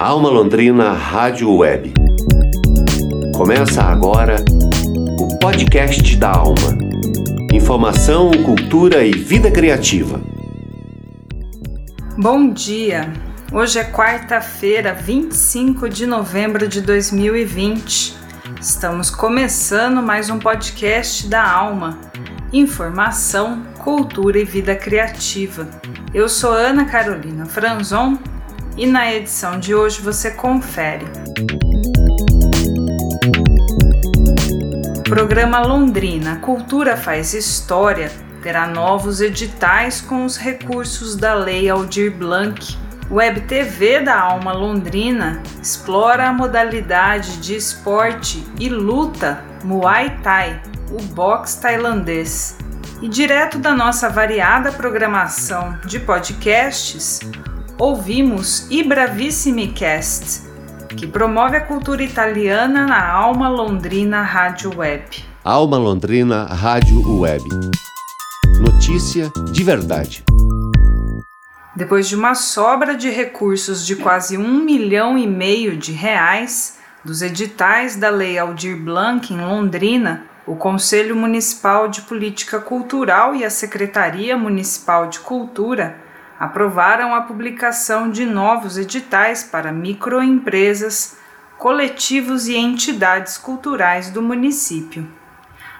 Alma 0.00 0.28
Londrina 0.28 0.92
Rádio 0.92 1.52
Web. 1.56 1.92
Começa 3.36 3.82
agora 3.82 4.36
o 5.18 5.36
podcast 5.40 6.14
da 6.14 6.30
Alma. 6.30 6.78
Informação, 7.52 8.30
cultura 8.44 9.04
e 9.04 9.10
vida 9.10 9.50
criativa. 9.50 10.20
Bom 12.16 12.48
dia! 12.48 13.12
Hoje 13.52 13.80
é 13.80 13.84
quarta-feira, 13.90 14.94
25 14.94 15.88
de 15.88 16.06
novembro 16.06 16.68
de 16.68 16.80
2020. 16.80 18.16
Estamos 18.60 19.10
começando 19.10 20.00
mais 20.00 20.30
um 20.30 20.38
podcast 20.38 21.26
da 21.26 21.42
Alma. 21.42 21.98
Informação, 22.52 23.64
cultura 23.78 24.38
e 24.38 24.44
vida 24.44 24.76
criativa. 24.76 25.68
Eu 26.14 26.28
sou 26.28 26.52
Ana 26.52 26.84
Carolina 26.84 27.46
Franzon 27.46 28.16
e 28.78 28.86
na 28.86 29.12
edição 29.12 29.58
de 29.58 29.74
hoje 29.74 30.00
você 30.00 30.30
confere. 30.30 31.04
Programa 35.08 35.58
Londrina 35.60 36.36
Cultura 36.36 36.96
faz 36.96 37.34
História 37.34 38.10
terá 38.42 38.68
novos 38.68 39.20
editais 39.20 40.00
com 40.00 40.24
os 40.24 40.36
recursos 40.36 41.16
da 41.16 41.34
Lei 41.34 41.68
Aldir 41.68 42.16
Blanc. 42.16 42.78
Web 43.10 43.40
TV 43.42 44.00
da 44.00 44.20
Alma 44.20 44.52
Londrina 44.52 45.42
explora 45.60 46.28
a 46.28 46.32
modalidade 46.32 47.38
de 47.38 47.56
esporte 47.56 48.46
e 48.60 48.68
luta 48.68 49.42
Muay 49.64 50.18
Thai, 50.22 50.62
o 50.90 51.02
boxe 51.14 51.60
tailandês. 51.60 52.56
E 53.00 53.08
direto 53.08 53.58
da 53.58 53.74
nossa 53.74 54.08
variada 54.08 54.72
programação 54.72 55.78
de 55.86 55.98
podcasts, 56.00 57.20
ouvimos 57.78 58.68
I 58.72 58.82
Bravissimi 58.82 59.68
Cast, 59.68 60.42
que 60.96 61.06
promove 61.06 61.56
a 61.56 61.60
cultura 61.60 62.02
italiana 62.02 62.84
na 62.84 63.08
Alma 63.08 63.48
Londrina 63.48 64.20
Rádio 64.22 64.76
Web. 64.76 65.24
Alma 65.44 65.78
Londrina 65.78 66.44
Rádio 66.44 67.20
Web. 67.20 67.44
Notícia 68.60 69.30
de 69.52 69.62
verdade. 69.62 70.24
Depois 71.76 72.08
de 72.08 72.16
uma 72.16 72.34
sobra 72.34 72.96
de 72.96 73.10
recursos 73.10 73.86
de 73.86 73.94
quase 73.94 74.36
um 74.36 74.64
milhão 74.64 75.16
e 75.16 75.24
meio 75.24 75.76
de 75.76 75.92
reais 75.92 76.78
dos 77.04 77.22
editais 77.22 77.94
da 77.94 78.10
Lei 78.10 78.36
Aldir 78.36 78.76
Blanc 78.76 79.32
em 79.32 79.40
Londrina, 79.40 80.24
o 80.44 80.56
Conselho 80.56 81.14
Municipal 81.14 81.86
de 81.86 82.02
Política 82.02 82.58
Cultural 82.58 83.36
e 83.36 83.44
a 83.44 83.50
Secretaria 83.50 84.36
Municipal 84.36 85.06
de 85.06 85.20
Cultura 85.20 86.07
aprovaram 86.38 87.14
a 87.14 87.22
publicação 87.22 88.10
de 88.10 88.24
novos 88.24 88.78
editais 88.78 89.42
para 89.42 89.72
microempresas, 89.72 91.16
coletivos 91.58 92.46
e 92.46 92.56
entidades 92.56 93.36
culturais 93.36 94.10
do 94.10 94.22
município. 94.22 95.06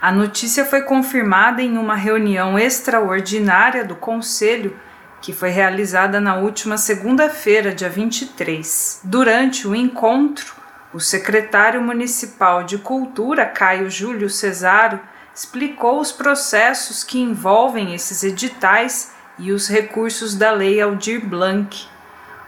A 0.01 0.11
notícia 0.11 0.65
foi 0.65 0.83
confirmada 0.83 1.63
em 1.63 1.77
uma 1.77 1.95
reunião 1.95 2.59
extraordinária 2.59 3.85
do 3.85 3.95
Conselho 3.95 4.77
que 5.21 5.33
foi 5.33 5.51
realizada 5.51 6.21
na 6.21 6.37
última 6.37 6.79
segunda-feira, 6.79 7.75
dia 7.75 7.91
23. 7.91 9.01
Durante 9.03 9.67
o 9.67 9.75
encontro, 9.75 10.55
o 10.93 11.01
secretário 11.01 11.83
municipal 11.83 12.63
de 12.63 12.79
Cultura, 12.79 13.45
Caio 13.45 13.91
Júlio 13.91 14.31
Cesaro, 14.31 15.01
explicou 15.35 16.01
os 16.01 16.13
processos 16.13 17.05
que 17.05 17.19
envolvem 17.19 17.95
esses 17.95 18.23
editais 18.23 19.13
e 19.39 19.53
os 19.53 19.69
recursos 19.69 20.35
da 20.35 20.51
Lei 20.51 20.81
Aldir 20.81 21.27
Blanc. 21.27 21.87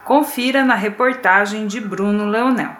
Confira 0.05 0.65
na 0.65 0.75
reportagem 0.75 1.67
de 1.67 1.81
Bruno 1.81 2.27
Leonel. 2.29 2.71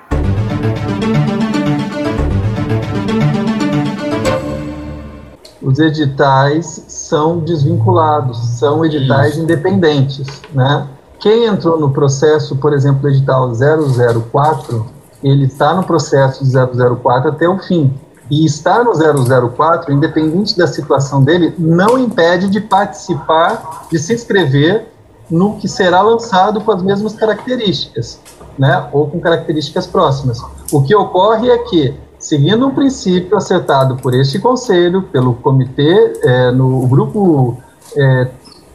Os 5.63 5.79
editais 5.79 6.85
são 6.89 7.39
desvinculados, 7.39 8.39
são 8.59 8.85
editais 8.85 9.35
Isso. 9.35 9.43
independentes, 9.43 10.43
né? 10.53 10.89
Quem 11.21 11.45
entrou 11.45 11.79
no 11.79 11.91
processo, 11.91 12.57
por 12.57 12.73
exemplo, 12.73 13.09
edital 13.09 13.53
004, 13.53 14.87
ele 15.23 15.45
está 15.45 15.75
no 15.75 15.85
processo 15.85 16.43
de 16.43 16.51
004 16.51 17.31
até 17.31 17.49
o 17.49 17.59
fim 17.59 17.95
e 18.31 18.45
estar 18.45 18.85
no 18.85 18.93
004, 18.93 19.93
independente 19.93 20.57
da 20.57 20.67
situação 20.67 21.23
dele, 21.23 21.53
não 21.59 21.99
impede 21.99 22.49
de 22.49 22.61
participar, 22.61 23.87
de 23.91 23.99
se 23.99 24.15
inscrever 24.15 24.87
no 25.29 25.57
que 25.57 25.69
será 25.69 26.01
lançado 26.01 26.61
com 26.61 26.71
as 26.71 26.83
mesmas 26.83 27.15
características, 27.15 28.21
né, 28.59 28.89
ou 28.93 29.09
com 29.09 29.21
características 29.21 29.87
próximas. 29.87 30.41
O 30.73 30.83
que 30.83 30.95
ocorre 30.95 31.51
é 31.51 31.59
que, 31.59 31.95
seguindo 32.19 32.67
um 32.67 32.75
princípio 32.75 33.37
acertado 33.37 33.97
por 33.97 34.15
este 34.15 34.39
conselho, 34.39 35.03
pelo 35.03 35.35
comitê, 35.35 36.21
é, 36.23 36.51
no 36.51 36.87
grupo, 36.87 37.59
é, 37.97 38.29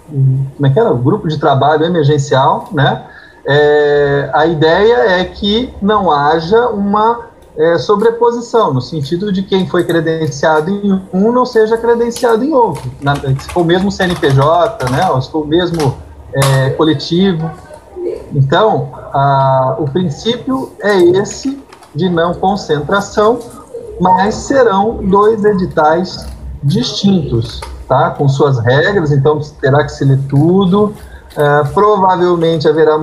como 0.07 0.67
é 0.67 0.69
que 0.69 0.79
era? 0.79 0.91
O 0.91 0.97
grupo 0.97 1.27
de 1.27 1.37
trabalho 1.37 1.85
emergencial, 1.85 2.69
né, 2.71 3.03
é, 3.45 4.29
a 4.33 4.45
ideia 4.47 5.19
é 5.19 5.25
que 5.25 5.73
não 5.81 6.11
haja 6.11 6.67
uma 6.69 7.34
é, 7.57 7.77
sobreposição, 7.77 8.73
no 8.73 8.81
sentido 8.81 9.31
de 9.31 9.43
quem 9.43 9.67
foi 9.67 9.83
credenciado 9.83 10.69
em 10.69 11.01
um 11.13 11.31
não 11.31 11.45
seja 11.45 11.77
credenciado 11.77 12.43
em 12.43 12.53
outro. 12.53 12.91
Na, 13.01 13.15
se 13.15 13.49
for 13.51 13.61
o 13.61 13.65
mesmo 13.65 13.91
CNPJ, 13.91 14.89
né, 14.89 15.09
ou 15.09 15.21
se 15.21 15.31
for 15.31 15.43
o 15.43 15.47
mesmo 15.47 15.95
é, 16.33 16.69
coletivo. 16.71 17.49
Então, 18.33 18.89
a, 19.13 19.75
o 19.79 19.85
princípio 19.85 20.73
é 20.81 20.97
esse 20.97 21.57
de 21.93 22.09
não 22.09 22.33
concentração, 22.33 23.39
mas 23.99 24.35
serão 24.35 24.97
dois 24.97 25.43
editais 25.45 26.27
distintos, 26.61 27.61
tá? 27.87 28.09
com 28.11 28.27
suas 28.27 28.59
regras, 28.59 29.11
então 29.11 29.39
terá 29.61 29.83
que 29.83 29.91
se 29.91 30.03
ler 30.03 30.19
tudo. 30.27 30.93
Uh, 31.35 31.67
provavelmente 31.73 32.65
haverá, 32.65 32.97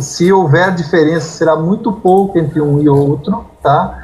se 0.00 0.32
houver 0.32 0.74
diferença, 0.74 1.28
será 1.28 1.54
muito 1.54 1.92
pouco 1.92 2.36
entre 2.36 2.60
um 2.60 2.80
e 2.80 2.88
outro, 2.88 3.44
tá? 3.62 3.96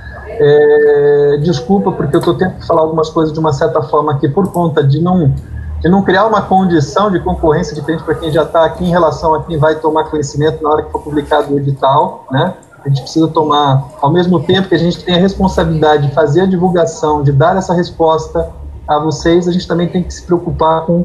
É, 0.43 1.38
desculpa, 1.43 1.91
porque 1.91 2.15
eu 2.15 2.21
estou 2.21 2.34
tentando 2.34 2.65
falar 2.65 2.83
algumas 2.83 3.10
coisas 3.10 3.33
de 3.33 3.41
uma 3.41 3.53
certa 3.53 3.83
forma 3.83 4.12
aqui 4.12 4.28
por 4.28 4.53
conta 4.53 4.84
de 4.84 5.00
não, 5.00 5.34
de 5.81 5.89
não 5.89 6.03
criar 6.03 6.27
uma 6.27 6.43
condição 6.43 7.10
de 7.10 7.19
concorrência 7.19 7.75
diferente 7.75 8.05
para 8.05 8.15
quem 8.15 8.31
já 8.31 8.44
está 8.44 8.65
aqui 8.65 8.84
em 8.84 8.91
relação 8.91 9.34
a 9.34 9.43
quem 9.43 9.59
vai 9.59 9.75
tomar 9.75 10.05
conhecimento 10.05 10.62
na 10.62 10.71
hora 10.71 10.83
que 10.84 10.93
for 10.93 11.03
publicado 11.03 11.53
o 11.53 11.59
edital, 11.59 12.27
né? 12.31 12.55
A 12.84 12.89
gente 12.89 13.03
precisa 13.03 13.28
tomar, 13.28 13.84
ao 14.00 14.10
mesmo 14.10 14.41
tempo 14.41 14.69
que 14.69 14.75
a 14.75 14.78
gente 14.78 15.05
tem 15.05 15.16
a 15.16 15.19
responsabilidade 15.19 16.06
de 16.06 16.15
fazer 16.15 16.43
a 16.43 16.47
divulgação, 16.47 17.22
de 17.22 17.33
dar 17.33 17.56
essa 17.56 17.75
resposta 17.75 18.49
a 18.89 18.99
vocês, 18.99 19.47
a 19.47 19.53
gente 19.53 19.69
também 19.69 19.89
tem 19.89 20.03
que 20.03 20.15
se 20.15 20.22
preocupar 20.22 20.87
com, 20.87 21.05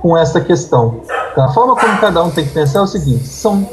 com 0.00 0.16
essa 0.16 0.40
questão. 0.40 1.00
Tá? 1.36 1.44
A 1.44 1.48
forma 1.50 1.76
como 1.76 1.98
cada 1.98 2.24
um 2.24 2.30
tem 2.30 2.46
que 2.46 2.52
pensar 2.52 2.78
é 2.78 2.82
o 2.82 2.86
seguinte: 2.86 3.28
são, 3.28 3.68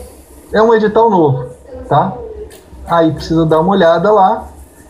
é 0.52 0.62
um 0.62 0.74
edital 0.74 1.10
novo, 1.10 1.48
tá? 1.88 2.14
Aí 2.86 3.14
precisa 3.14 3.46
dar 3.46 3.62
uma 3.62 3.72
olhada 3.72 4.12
lá 4.12 4.50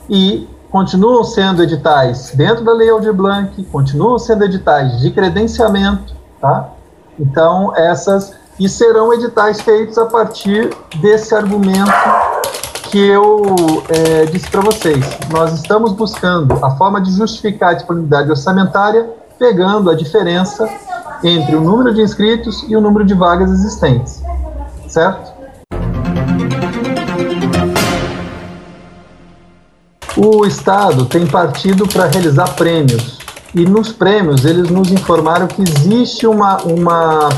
e 0.09 0.49
continuam 0.71 1.23
sendo 1.23 1.61
editais 1.61 2.31
dentro 2.33 2.65
da 2.65 2.73
Lei 2.73 2.89
Aldir 2.89 3.13
Blanc, 3.13 3.63
continuam 3.65 4.17
sendo 4.17 4.43
editais 4.43 4.99
de 4.99 5.11
credenciamento, 5.11 6.15
tá? 6.41 6.69
Então 7.19 7.77
essas 7.77 8.33
e 8.59 8.67
serão 8.67 9.13
editais 9.13 9.61
feitos 9.61 9.97
a 9.99 10.05
partir 10.05 10.75
desse 10.99 11.35
argumento 11.35 11.91
que 12.89 13.07
eu 13.07 13.55
é, 13.89 14.25
disse 14.25 14.49
para 14.49 14.61
vocês. 14.61 15.05
Nós 15.31 15.53
estamos 15.53 15.93
buscando 15.93 16.53
a 16.63 16.71
forma 16.71 16.99
de 17.01 17.11
justificar 17.11 17.69
a 17.69 17.73
disponibilidade 17.73 18.29
orçamentária 18.29 19.09
pegando 19.37 19.89
a 19.89 19.95
diferença 19.95 20.67
entre 21.23 21.55
o 21.55 21.61
número 21.61 21.93
de 21.93 22.01
inscritos 22.01 22.65
e 22.67 22.75
o 22.75 22.81
número 22.81 23.05
de 23.05 23.13
vagas 23.13 23.49
existentes, 23.51 24.21
certo? 24.87 25.31
O 30.15 30.45
Estado 30.45 31.05
tem 31.05 31.25
partido 31.25 31.87
para 31.87 32.05
realizar 32.05 32.53
prêmios 32.55 33.19
e 33.55 33.65
nos 33.65 33.91
prêmios 33.91 34.45
eles 34.45 34.69
nos 34.69 34.91
informaram 34.91 35.47
que 35.47 35.61
existe 35.61 36.27
uma, 36.27 36.57
uma 36.63 37.29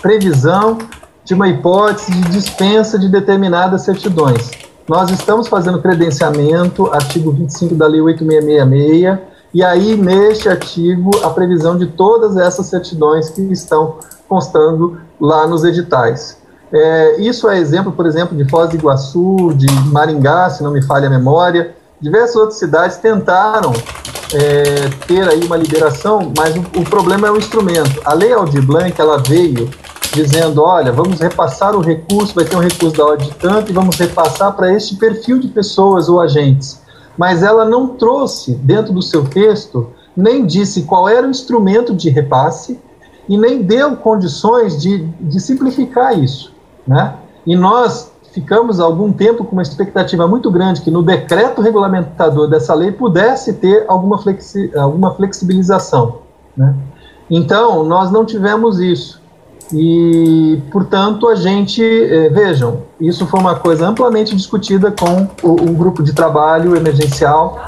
previsão 0.00 0.78
de 1.24 1.34
uma 1.34 1.48
hipótese 1.48 2.10
de 2.10 2.30
dispensa 2.30 2.98
de 2.98 3.08
determinadas 3.08 3.82
certidões. 3.82 4.50
Nós 4.88 5.10
estamos 5.10 5.46
fazendo 5.46 5.80
credenciamento, 5.80 6.92
artigo 6.92 7.30
25 7.32 7.74
da 7.74 7.86
Lei 7.86 8.00
8666, 8.00 9.31
e 9.54 9.62
aí, 9.62 9.96
neste 9.96 10.48
artigo, 10.48 11.10
a 11.22 11.30
previsão 11.30 11.76
de 11.76 11.86
todas 11.86 12.36
essas 12.36 12.66
certidões 12.66 13.28
que 13.28 13.42
estão 13.52 13.96
constando 14.28 14.98
lá 15.20 15.46
nos 15.46 15.62
editais. 15.62 16.40
É, 16.72 17.20
isso 17.20 17.46
é 17.48 17.58
exemplo, 17.58 17.92
por 17.92 18.06
exemplo, 18.06 18.34
de 18.34 18.48
Foz 18.48 18.70
do 18.70 18.76
Iguaçu, 18.76 19.52
de 19.54 19.70
Maringá, 19.88 20.48
se 20.48 20.62
não 20.62 20.70
me 20.70 20.80
falha 20.80 21.06
a 21.06 21.10
memória. 21.10 21.74
Diversas 22.00 22.36
outras 22.36 22.58
cidades 22.58 22.96
tentaram 22.96 23.72
é, 24.32 24.88
ter 25.06 25.28
aí 25.28 25.44
uma 25.44 25.56
liberação, 25.56 26.32
mas 26.36 26.56
o, 26.56 26.60
o, 26.80 26.84
problema 26.84 27.28
é 27.28 27.30
o 27.30 27.36
instrumento. 27.36 28.00
A 28.06 28.14
Lei 28.14 28.32
Aldir 28.32 28.64
Blanc, 28.64 28.98
ela 28.98 29.18
veio 29.18 29.68
dizendo, 30.14 30.62
olha, 30.62 30.92
vamos 30.92 31.20
repassar 31.20 31.76
o 31.76 31.80
recurso, 31.80 32.34
vai 32.34 32.44
ter 32.44 32.56
um 32.56 32.60
recurso 32.60 32.96
da 32.96 33.04
ordem 33.04 33.28
de 33.28 33.34
tanto 33.34 33.70
e 33.70 33.74
vamos 33.74 33.96
repassar 33.96 34.52
para 34.52 34.72
este 34.72 34.96
perfil 34.96 35.38
de 35.38 35.48
pessoas 35.48 36.08
ou 36.08 36.20
agentes. 36.20 36.81
Mas 37.16 37.42
ela 37.42 37.64
não 37.64 37.88
trouxe 37.88 38.54
dentro 38.54 38.92
do 38.92 39.02
seu 39.02 39.24
texto, 39.24 39.88
nem 40.16 40.46
disse 40.46 40.82
qual 40.82 41.08
era 41.08 41.26
o 41.26 41.30
instrumento 41.30 41.94
de 41.94 42.10
repasse 42.10 42.78
e 43.28 43.36
nem 43.38 43.62
deu 43.62 43.96
condições 43.96 44.80
de, 44.80 45.04
de 45.20 45.40
simplificar 45.40 46.18
isso, 46.18 46.52
né? 46.86 47.14
E 47.46 47.56
nós 47.56 48.12
ficamos 48.32 48.80
algum 48.80 49.12
tempo 49.12 49.44
com 49.44 49.52
uma 49.52 49.62
expectativa 49.62 50.26
muito 50.26 50.50
grande 50.50 50.80
que 50.80 50.90
no 50.90 51.02
decreto 51.02 51.60
regulamentador 51.60 52.48
dessa 52.48 52.74
lei 52.74 52.90
pudesse 52.90 53.52
ter 53.54 53.84
alguma, 53.86 54.18
flexi 54.18 54.70
alguma 54.74 55.14
flexibilização. 55.14 56.20
Né? 56.56 56.74
Então, 57.30 57.84
nós 57.84 58.10
não 58.10 58.24
tivemos 58.24 58.80
isso. 58.80 59.21
E, 59.72 60.60
portanto, 60.70 61.28
a 61.28 61.34
gente, 61.34 61.82
eh, 61.82 62.28
vejam, 62.28 62.82
isso 63.00 63.26
foi 63.26 63.40
uma 63.40 63.54
coisa 63.54 63.88
amplamente 63.88 64.36
discutida 64.36 64.90
com 64.90 65.28
o, 65.42 65.72
grupo 65.72 66.02
de 66.02 66.12
trabalho 66.12 66.76
emergencial, 66.76 67.64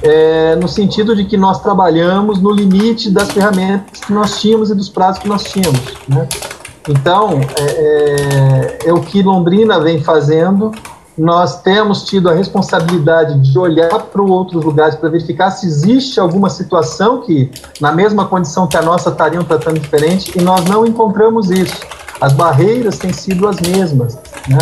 eh, 0.00 0.56
no 0.60 0.68
sentido 0.68 1.16
de 1.16 1.24
que 1.24 1.36
nós 1.36 1.60
trabalhamos 1.60 2.40
no 2.40 2.52
limite 2.52 3.10
das 3.10 3.32
ferramentas 3.32 4.00
que 4.00 4.12
nós 4.12 4.40
tínhamos 4.40 4.70
e 4.70 4.74
dos 4.74 4.88
prazos 4.88 5.20
que 5.20 5.28
nós 5.28 5.42
tínhamos. 5.44 5.94
Né? 6.08 6.28
Então, 6.88 7.40
é, 7.58 8.78
é, 8.86 8.88
é 8.88 8.92
o 8.92 9.00
que 9.00 9.22
Londrina 9.22 9.80
vem 9.80 10.00
fazendo. 10.00 10.70
Nós 11.18 11.62
temos 11.62 12.04
tido 12.04 12.30
a 12.30 12.32
responsabilidade 12.32 13.40
de 13.40 13.58
olhar 13.58 13.98
para 13.98 14.22
outros 14.22 14.64
lugares 14.64 14.94
para 14.94 15.08
verificar 15.08 15.50
se 15.50 15.66
existe 15.66 16.20
alguma 16.20 16.48
situação 16.48 17.20
que, 17.22 17.50
na 17.80 17.90
mesma 17.90 18.26
condição 18.26 18.68
que 18.68 18.76
a 18.76 18.82
nossa, 18.82 19.10
estariam 19.10 19.42
tratando 19.42 19.80
diferente, 19.80 20.38
e 20.38 20.40
nós 20.40 20.64
não 20.66 20.86
encontramos 20.86 21.50
isso. 21.50 21.80
As 22.20 22.32
barreiras 22.32 22.98
têm 22.98 23.12
sido 23.12 23.48
as 23.48 23.58
mesmas. 23.60 24.16
Né? 24.48 24.58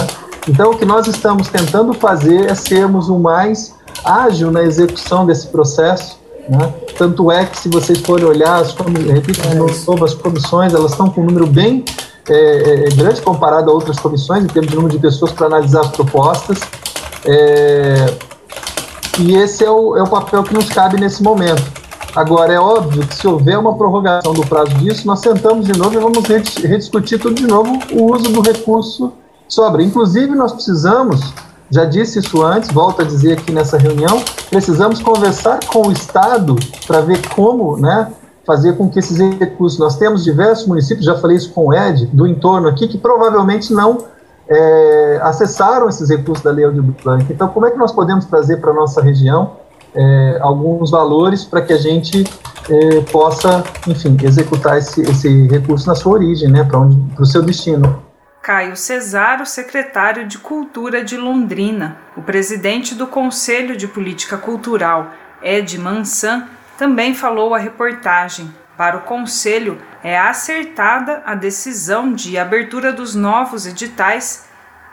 Então, 0.48 0.70
o 0.70 0.78
que 0.78 0.86
nós 0.86 1.06
estamos 1.06 1.48
tentando 1.48 1.92
fazer 1.92 2.50
é 2.50 2.54
sermos 2.54 3.10
o 3.10 3.18
mais 3.18 3.74
ágil 4.02 4.50
na 4.50 4.62
execução 4.62 5.26
desse 5.26 5.48
processo. 5.48 6.18
Né? 6.48 6.72
Tanto 6.96 7.30
é 7.30 7.44
que, 7.44 7.58
se 7.58 7.68
vocês 7.68 8.00
forem 8.00 8.24
olhar, 8.24 8.60
as, 8.60 8.74
repito 8.74 9.40
novo, 9.54 10.04
as 10.04 10.14
comissões, 10.14 10.72
elas 10.72 10.92
estão 10.92 11.10
com 11.10 11.20
um 11.20 11.24
número 11.24 11.46
bem 11.46 11.84
é, 12.28 12.34
é, 12.34 12.88
é, 12.88 12.88
grande 12.94 13.20
comparado 13.22 13.70
a 13.70 13.74
outras 13.74 13.98
comissões, 13.98 14.44
em 14.44 14.48
termos 14.48 14.70
de 14.70 14.76
número 14.76 14.92
de 14.92 15.00
pessoas 15.00 15.32
para 15.32 15.46
analisar 15.46 15.82
as 15.82 15.90
propostas. 15.90 16.58
É, 17.24 18.14
e 19.20 19.34
esse 19.36 19.64
é 19.64 19.70
o, 19.70 19.96
é 19.96 20.02
o 20.02 20.08
papel 20.08 20.42
que 20.42 20.52
nos 20.52 20.68
cabe 20.68 20.98
nesse 21.00 21.22
momento. 21.22 21.62
Agora, 22.14 22.52
é 22.52 22.58
óbvio 22.58 23.06
que 23.06 23.14
se 23.14 23.28
houver 23.28 23.58
uma 23.58 23.76
prorrogação 23.76 24.32
do 24.32 24.44
prazo 24.46 24.72
disso, 24.76 25.06
nós 25.06 25.20
sentamos 25.20 25.66
de 25.66 25.78
novo 25.78 25.94
e 25.94 25.98
vamos 25.98 26.24
rediscutir 26.26 27.20
tudo 27.20 27.34
de 27.34 27.46
novo 27.46 27.78
o 27.92 28.12
uso 28.12 28.30
do 28.30 28.40
recurso 28.40 29.12
sobra. 29.48 29.82
Inclusive, 29.82 30.34
nós 30.34 30.52
precisamos, 30.52 31.32
já 31.70 31.84
disse 31.84 32.18
isso 32.18 32.42
antes, 32.42 32.70
volto 32.70 33.02
a 33.02 33.04
dizer 33.04 33.34
aqui 33.34 33.52
nessa 33.52 33.76
reunião, 33.76 34.22
precisamos 34.48 35.00
conversar 35.00 35.60
com 35.66 35.88
o 35.88 35.92
Estado 35.92 36.56
para 36.86 37.02
ver 37.02 37.20
como 37.28 37.76
né, 37.76 38.10
fazer 38.46 38.76
com 38.76 38.88
que 38.88 38.98
esses 38.98 39.18
recursos. 39.18 39.78
Nós 39.78 39.98
temos 39.98 40.22
diversos 40.22 40.66
municípios, 40.66 41.04
já 41.04 41.16
falei 41.16 41.36
isso 41.36 41.52
com 41.52 41.68
o 41.68 41.74
Ed, 41.74 42.06
do 42.06 42.26
entorno 42.26 42.68
aqui, 42.68 42.86
que 42.86 42.96
provavelmente 42.96 43.72
não 43.72 44.04
é, 44.48 45.18
acessaram 45.22 45.88
esses 45.88 46.08
recursos 46.08 46.44
da 46.44 46.52
Lei 46.52 46.64
Aldir 46.64 46.82
Blanc. 46.82 47.30
Então, 47.30 47.48
como 47.48 47.66
é 47.66 47.70
que 47.70 47.76
nós 47.76 47.92
podemos 47.92 48.24
trazer 48.26 48.58
para 48.58 48.70
a 48.70 48.74
nossa 48.74 49.02
região 49.02 49.56
é, 49.94 50.38
alguns 50.40 50.90
valores 50.90 51.44
para 51.44 51.62
que 51.62 51.72
a 51.72 51.78
gente 51.78 52.24
é, 52.70 53.00
possa, 53.10 53.64
enfim, 53.86 54.16
executar 54.22 54.78
esse, 54.78 55.02
esse 55.02 55.46
recurso 55.48 55.86
na 55.86 55.94
sua 55.94 56.12
origem, 56.12 56.48
né, 56.48 56.62
para 56.64 56.78
o 56.78 57.26
seu 57.26 57.42
destino? 57.42 58.04
Caio 58.42 58.76
Cesaro, 58.76 59.44
secretário 59.44 60.28
de 60.28 60.38
Cultura 60.38 61.02
de 61.02 61.16
Londrina, 61.16 61.96
o 62.16 62.22
presidente 62.22 62.94
do 62.94 63.08
Conselho 63.08 63.76
de 63.76 63.88
Política 63.88 64.36
Cultural, 64.36 65.10
Ed 65.42 65.76
Mansan, 65.78 66.44
também 66.78 67.14
falou 67.14 67.54
a 67.54 67.58
reportagem. 67.58 68.52
Para 68.76 68.98
o 68.98 69.02
Conselho, 69.02 69.78
é 70.04 70.18
acertada 70.18 71.22
a 71.24 71.34
decisão 71.34 72.12
de 72.12 72.36
abertura 72.36 72.92
dos 72.92 73.14
novos 73.14 73.66
editais 73.66 74.46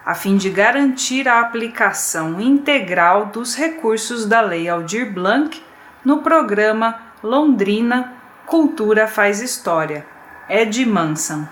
a 0.05 0.13
fim 0.13 0.35
de 0.35 0.49
garantir 0.49 1.29
a 1.29 1.39
aplicação 1.39 2.39
integral 2.39 3.27
dos 3.27 3.55
recursos 3.55 4.25
da 4.25 4.41
Lei 4.41 4.67
Aldir 4.67 5.13
Blanc 5.13 5.61
no 6.03 6.21
programa 6.21 6.99
Londrina 7.23 8.13
Cultura 8.45 9.07
Faz 9.07 9.41
História. 9.41 10.05
Ed 10.49 10.85
Manson. 10.85 11.47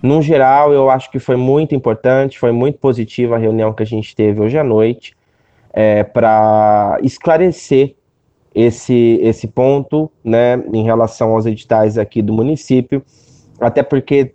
No 0.00 0.22
geral, 0.22 0.72
eu 0.72 0.88
acho 0.88 1.10
que 1.10 1.18
foi 1.18 1.34
muito 1.34 1.74
importante, 1.74 2.38
foi 2.38 2.52
muito 2.52 2.78
positiva 2.78 3.34
a 3.34 3.38
reunião 3.38 3.72
que 3.72 3.82
a 3.82 3.86
gente 3.86 4.14
teve 4.14 4.40
hoje 4.40 4.56
à 4.56 4.62
noite 4.62 5.17
é, 5.72 6.02
para 6.02 6.98
esclarecer 7.02 7.94
esse, 8.54 9.18
esse 9.22 9.46
ponto 9.46 10.10
né, 10.24 10.62
em 10.72 10.82
relação 10.82 11.34
aos 11.34 11.46
editais 11.46 11.98
aqui 11.98 12.20
do 12.20 12.32
município, 12.32 13.02
até 13.60 13.82
porque, 13.82 14.32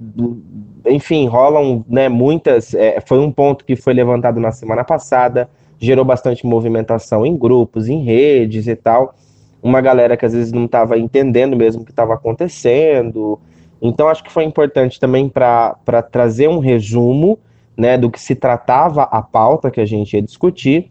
enfim, 0.85 1.27
rolam 1.27 1.83
né, 1.87 2.09
muitas. 2.09 2.73
É, 2.73 3.01
foi 3.01 3.19
um 3.19 3.31
ponto 3.31 3.65
que 3.65 3.75
foi 3.75 3.93
levantado 3.93 4.39
na 4.39 4.51
semana 4.51 4.83
passada, 4.83 5.49
gerou 5.79 6.05
bastante 6.05 6.45
movimentação 6.45 7.25
em 7.25 7.35
grupos, 7.35 7.89
em 7.89 8.03
redes 8.03 8.67
e 8.67 8.75
tal. 8.75 9.15
Uma 9.61 9.79
galera 9.79 10.17
que 10.17 10.25
às 10.25 10.33
vezes 10.33 10.51
não 10.51 10.65
estava 10.65 10.97
entendendo 10.97 11.55
mesmo 11.55 11.81
o 11.81 11.85
que 11.85 11.91
estava 11.91 12.13
acontecendo. 12.13 13.39
Então, 13.81 14.07
acho 14.07 14.23
que 14.23 14.31
foi 14.31 14.43
importante 14.43 14.99
também 14.99 15.27
para 15.27 16.01
trazer 16.11 16.47
um 16.47 16.59
resumo 16.59 17.39
né, 17.75 17.97
do 17.97 18.09
que 18.09 18.19
se 18.19 18.35
tratava 18.35 19.03
a 19.03 19.21
pauta 19.21 19.71
que 19.71 19.81
a 19.81 19.85
gente 19.85 20.13
ia 20.13 20.21
discutir 20.21 20.89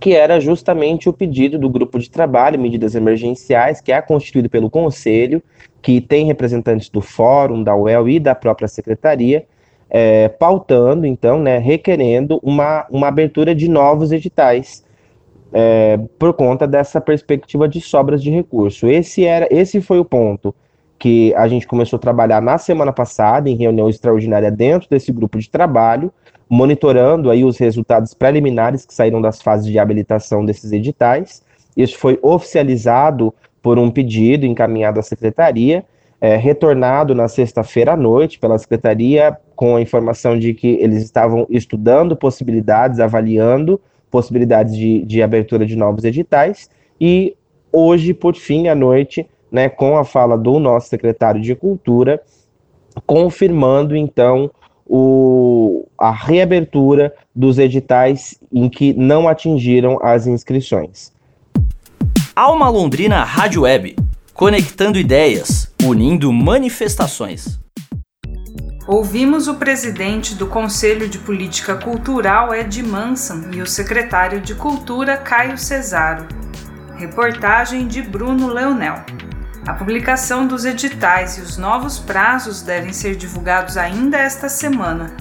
que 0.00 0.14
era 0.14 0.40
justamente 0.40 1.08
o 1.08 1.12
pedido 1.12 1.58
do 1.58 1.68
grupo 1.68 1.98
de 1.98 2.10
trabalho, 2.10 2.60
medidas 2.60 2.94
emergenciais, 2.94 3.80
que 3.80 3.92
é 3.92 4.00
constituído 4.02 4.50
pelo 4.50 4.70
Conselho, 4.70 5.42
que 5.80 6.00
tem 6.00 6.26
representantes 6.26 6.88
do 6.88 7.00
Fórum, 7.00 7.62
da 7.62 7.74
UEL 7.74 8.08
e 8.08 8.20
da 8.20 8.34
própria 8.34 8.68
Secretaria, 8.68 9.46
é, 9.88 10.28
pautando, 10.28 11.06
então, 11.06 11.38
né, 11.38 11.58
requerendo 11.58 12.38
uma, 12.42 12.86
uma 12.90 13.08
abertura 13.08 13.54
de 13.54 13.68
novos 13.68 14.12
editais 14.12 14.84
é, 15.52 15.98
por 16.18 16.34
conta 16.34 16.66
dessa 16.66 17.00
perspectiva 17.00 17.66
de 17.66 17.80
sobras 17.80 18.22
de 18.22 18.30
recurso. 18.30 18.86
Esse, 18.86 19.24
era, 19.24 19.48
esse 19.50 19.80
foi 19.80 19.98
o 19.98 20.04
ponto 20.04 20.54
que 20.98 21.32
a 21.34 21.46
gente 21.46 21.66
começou 21.66 21.96
a 21.96 22.00
trabalhar 22.00 22.42
na 22.42 22.58
semana 22.58 22.92
passada, 22.92 23.48
em 23.48 23.54
reunião 23.54 23.88
extraordinária 23.88 24.50
dentro 24.50 24.88
desse 24.90 25.12
grupo 25.12 25.38
de 25.38 25.48
trabalho, 25.48 26.12
monitorando 26.48 27.30
aí 27.30 27.44
os 27.44 27.58
resultados 27.58 28.14
preliminares 28.14 28.84
que 28.84 28.94
saíram 28.94 29.20
das 29.20 29.40
fases 29.40 29.66
de 29.66 29.78
habilitação 29.78 30.44
desses 30.44 30.72
editais. 30.72 31.42
Isso 31.76 31.96
foi 31.98 32.18
oficializado 32.22 33.32
por 33.62 33.78
um 33.78 33.90
pedido 33.90 34.46
encaminhado 34.46 34.98
à 34.98 35.02
secretaria, 35.02 35.84
é, 36.20 36.36
retornado 36.36 37.14
na 37.14 37.28
sexta-feira 37.28 37.92
à 37.92 37.96
noite 37.96 38.38
pela 38.38 38.58
secretaria 38.58 39.36
com 39.54 39.76
a 39.76 39.80
informação 39.80 40.38
de 40.38 40.52
que 40.54 40.78
eles 40.80 41.02
estavam 41.04 41.46
estudando 41.48 42.16
possibilidades, 42.16 42.98
avaliando 42.98 43.80
possibilidades 44.10 44.76
de, 44.76 45.04
de 45.04 45.22
abertura 45.22 45.66
de 45.66 45.76
novos 45.76 46.02
editais, 46.02 46.68
e 47.00 47.36
hoje, 47.72 48.14
por 48.14 48.34
fim, 48.34 48.68
à 48.68 48.74
noite, 48.74 49.28
né, 49.50 49.68
com 49.68 49.96
a 49.96 50.04
fala 50.04 50.36
do 50.36 50.58
nosso 50.58 50.88
secretário 50.88 51.40
de 51.40 51.54
Cultura, 51.54 52.22
confirmando 53.06 53.96
então 53.96 54.50
o, 54.86 55.86
a 55.98 56.10
reabertura 56.10 57.14
dos 57.34 57.58
editais 57.58 58.38
em 58.52 58.68
que 58.68 58.94
não 58.94 59.28
atingiram 59.28 59.98
as 60.02 60.26
inscrições. 60.26 61.12
Alma 62.34 62.68
Londrina 62.68 63.22
Rádio 63.24 63.62
Web, 63.62 63.96
conectando 64.32 64.98
ideias, 64.98 65.72
unindo 65.84 66.32
manifestações. 66.32 67.58
Ouvimos 68.86 69.48
o 69.48 69.56
presidente 69.56 70.34
do 70.34 70.46
Conselho 70.46 71.08
de 71.08 71.18
Política 71.18 71.74
Cultural, 71.74 72.54
Ed 72.54 72.82
Manson, 72.82 73.50
e 73.52 73.60
o 73.60 73.66
secretário 73.66 74.40
de 74.40 74.54
Cultura, 74.54 75.18
Caio 75.18 75.58
Cesaro. 75.58 76.26
Reportagem 76.96 77.86
de 77.86 78.00
Bruno 78.00 78.46
Leonel. 78.46 79.04
A 79.68 79.74
publicação 79.74 80.46
dos 80.46 80.64
editais 80.64 81.36
e 81.36 81.42
os 81.42 81.58
novos 81.58 81.98
prazos 81.98 82.62
devem 82.62 82.90
ser 82.90 83.16
divulgados 83.16 83.76
ainda 83.76 84.16
esta 84.16 84.48
semana. 84.48 85.14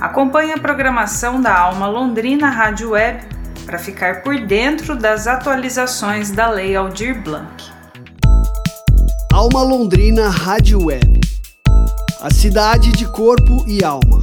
Acompanhe 0.00 0.52
a 0.52 0.58
programação 0.58 1.40
da 1.40 1.56
Alma 1.56 1.86
Londrina 1.86 2.50
Rádio 2.50 2.90
Web 2.90 3.24
para 3.64 3.78
ficar 3.78 4.22
por 4.22 4.36
dentro 4.40 4.96
das 4.96 5.28
atualizações 5.28 6.32
da 6.32 6.50
Lei 6.50 6.74
Aldir 6.74 7.22
Blanc. 7.22 7.70
Alma 9.32 9.62
Londrina 9.62 10.28
Rádio 10.28 10.86
Web. 10.86 11.20
A 12.20 12.34
cidade 12.34 12.90
de 12.90 13.06
corpo 13.12 13.64
e 13.64 13.84
alma. 13.84 14.22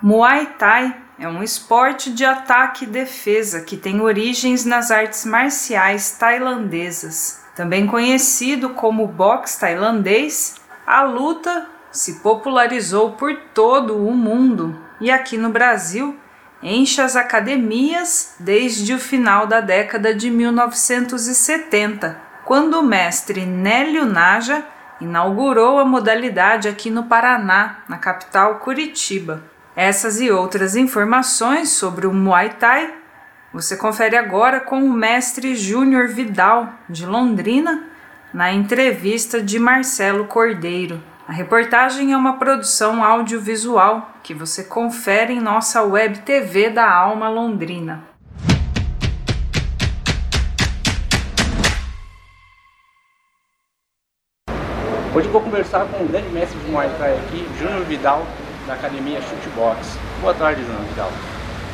Muay 0.00 0.46
Thai 0.56 0.96
é 1.18 1.26
um 1.26 1.42
esporte 1.42 2.12
de 2.12 2.24
ataque 2.24 2.84
e 2.84 2.88
defesa 2.88 3.62
que 3.62 3.76
tem 3.76 4.00
origens 4.00 4.64
nas 4.64 4.92
artes 4.92 5.24
marciais 5.24 6.12
tailandesas. 6.12 7.39
Também 7.54 7.86
conhecido 7.86 8.70
como 8.70 9.06
boxe 9.06 9.58
tailandês, 9.60 10.56
a 10.86 11.02
luta 11.02 11.66
se 11.90 12.20
popularizou 12.20 13.12
por 13.12 13.36
todo 13.54 13.96
o 14.06 14.12
mundo 14.12 14.78
e 15.00 15.10
aqui 15.10 15.36
no 15.36 15.50
Brasil 15.50 16.16
enche 16.62 17.00
as 17.00 17.16
academias 17.16 18.34
desde 18.38 18.92
o 18.92 18.98
final 18.98 19.46
da 19.46 19.60
década 19.60 20.14
de 20.14 20.30
1970, 20.30 22.16
quando 22.44 22.78
o 22.78 22.82
mestre 22.82 23.46
Nélio 23.46 24.04
Naja 24.04 24.64
inaugurou 25.00 25.78
a 25.78 25.84
modalidade 25.84 26.68
aqui 26.68 26.90
no 26.90 27.04
Paraná, 27.04 27.78
na 27.88 27.96
capital 27.96 28.56
Curitiba. 28.56 29.42
Essas 29.74 30.20
e 30.20 30.30
outras 30.30 30.76
informações 30.76 31.70
sobre 31.70 32.06
o 32.06 32.12
Muay 32.12 32.50
Thai 32.50 32.99
você 33.52 33.76
confere 33.76 34.16
agora 34.16 34.60
com 34.60 34.78
o 34.84 34.92
mestre 34.92 35.56
Júnior 35.56 36.06
Vidal, 36.08 36.72
de 36.88 37.04
Londrina, 37.04 37.84
na 38.32 38.52
entrevista 38.52 39.42
de 39.42 39.58
Marcelo 39.58 40.26
Cordeiro. 40.26 41.02
A 41.26 41.32
reportagem 41.32 42.12
é 42.12 42.16
uma 42.16 42.38
produção 42.38 43.02
audiovisual 43.02 44.08
que 44.22 44.32
você 44.32 44.62
confere 44.62 45.32
em 45.32 45.40
nossa 45.40 45.82
web 45.82 46.20
TV 46.20 46.70
da 46.70 46.88
Alma 46.88 47.28
Londrina. 47.28 48.04
Hoje 55.12 55.26
eu 55.26 55.32
vou 55.32 55.40
conversar 55.40 55.86
com 55.86 56.04
o 56.04 56.08
grande 56.08 56.28
mestre 56.28 56.56
de 56.60 56.70
Muay 56.70 56.88
Thai 56.98 57.18
aqui, 57.18 57.48
Júnior 57.58 57.82
Vidal, 57.82 58.24
da 58.68 58.74
Academia 58.74 59.20
Chutebox. 59.20 59.98
Boa 60.20 60.34
tarde, 60.34 60.62
Júnior 60.62 60.82
Vidal. 60.84 61.10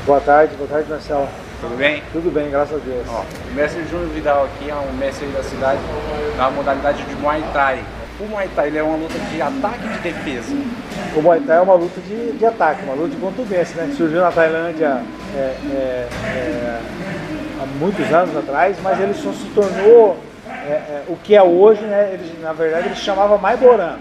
Boa 0.07 0.21
tarde, 0.23 0.57
boa 0.57 0.69
tarde, 0.69 0.89
Marcelo. 0.89 1.46
Tudo 1.67 1.79
bem? 1.79 2.03
Tudo 2.13 2.31
bem, 2.33 2.49
graças 2.49 2.77
a 2.77 2.79
Deus. 2.79 3.05
Ó, 3.09 3.25
o 3.51 3.55
mestre 3.55 3.83
Júnior 3.91 4.09
Vidal 4.11 4.45
aqui 4.45 4.71
é 4.71 4.75
um 4.75 4.93
mestre 4.97 5.27
da 5.29 5.43
cidade 5.43 5.81
na 6.37 6.49
modalidade 6.49 7.03
de 7.03 7.15
Muay 7.17 7.43
Thai. 7.53 7.83
O 8.21 8.25
Muay 8.27 8.49
Thai 8.55 8.79
é 8.79 8.83
uma 8.85 8.97
luta 8.97 9.19
de 9.19 9.43
ataque 9.43 9.85
e 9.85 9.89
de 9.89 9.99
defesa. 9.99 10.55
O 11.17 11.23
Muay 11.23 11.41
Thai 11.41 11.59
é 11.59 11.61
uma 11.61 11.75
luta 11.75 12.01
de, 12.03 12.39
de 12.39 12.47
ataque, 12.47 12.85
uma 12.85 12.95
luta 12.95 13.09
de 13.09 13.17
contundência, 13.17 13.83
né? 13.83 13.93
Surgiu 13.97 14.21
na 14.21 14.31
Tailândia 14.31 15.03
é, 15.35 15.41
é, 15.41 16.09
é, 16.37 16.81
há 17.61 17.67
muitos 17.81 18.13
anos 18.13 18.37
atrás, 18.37 18.77
mas 18.81 19.01
ele 19.01 19.15
só 19.15 19.33
se 19.33 19.47
tornou 19.47 20.17
é, 20.47 20.71
é, 20.71 21.03
o 21.09 21.17
que 21.17 21.35
é 21.35 21.43
hoje, 21.43 21.83
né? 21.83 22.11
Ele, 22.13 22.43
na 22.43 22.53
verdade, 22.53 22.87
ele 22.87 22.95
chamava 22.95 23.37
Maiboran 23.39 23.97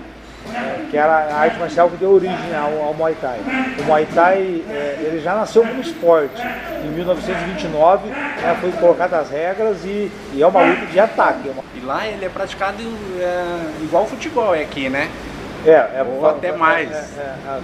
que 0.90 0.98
era 0.98 1.12
a 1.12 1.40
arte 1.40 1.60
marcial 1.60 1.90
que 1.90 1.98
deu 1.98 2.12
origem 2.12 2.56
ao, 2.56 2.88
ao 2.88 2.94
Muay 2.94 3.16
Thai. 3.20 3.40
O 3.80 3.84
Muay 3.84 4.08
Thai 4.14 4.64
é, 4.70 4.98
ele 5.02 5.22
já 5.22 5.36
nasceu 5.36 5.64
como 5.64 5.82
esporte. 5.82 6.42
Em 6.84 6.90
1929 6.90 8.08
né, 8.08 8.58
foi 8.62 8.72
colocadas 8.74 9.22
as 9.22 9.30
regras 9.30 9.84
e, 9.84 10.12
e, 10.34 10.42
é 10.42 10.48
uma 10.48 10.62
luta 10.62 10.86
de 10.86 11.00
ataque. 11.00 11.52
E 11.76 11.80
lá 11.82 12.08
ele 12.08 12.26
é 12.26 12.30
praticado 12.30 12.82
é, 13.20 13.84
igual 13.84 14.06
futebol 14.06 14.54
é 14.54 14.62
aqui, 14.62 14.90
né? 14.90 15.10
É, 15.66 15.72
é 15.72 16.06
ou 16.08 16.28
até 16.28 16.52
mais. 16.52 16.92
É, 16.92 17.36
é, 17.48 17.60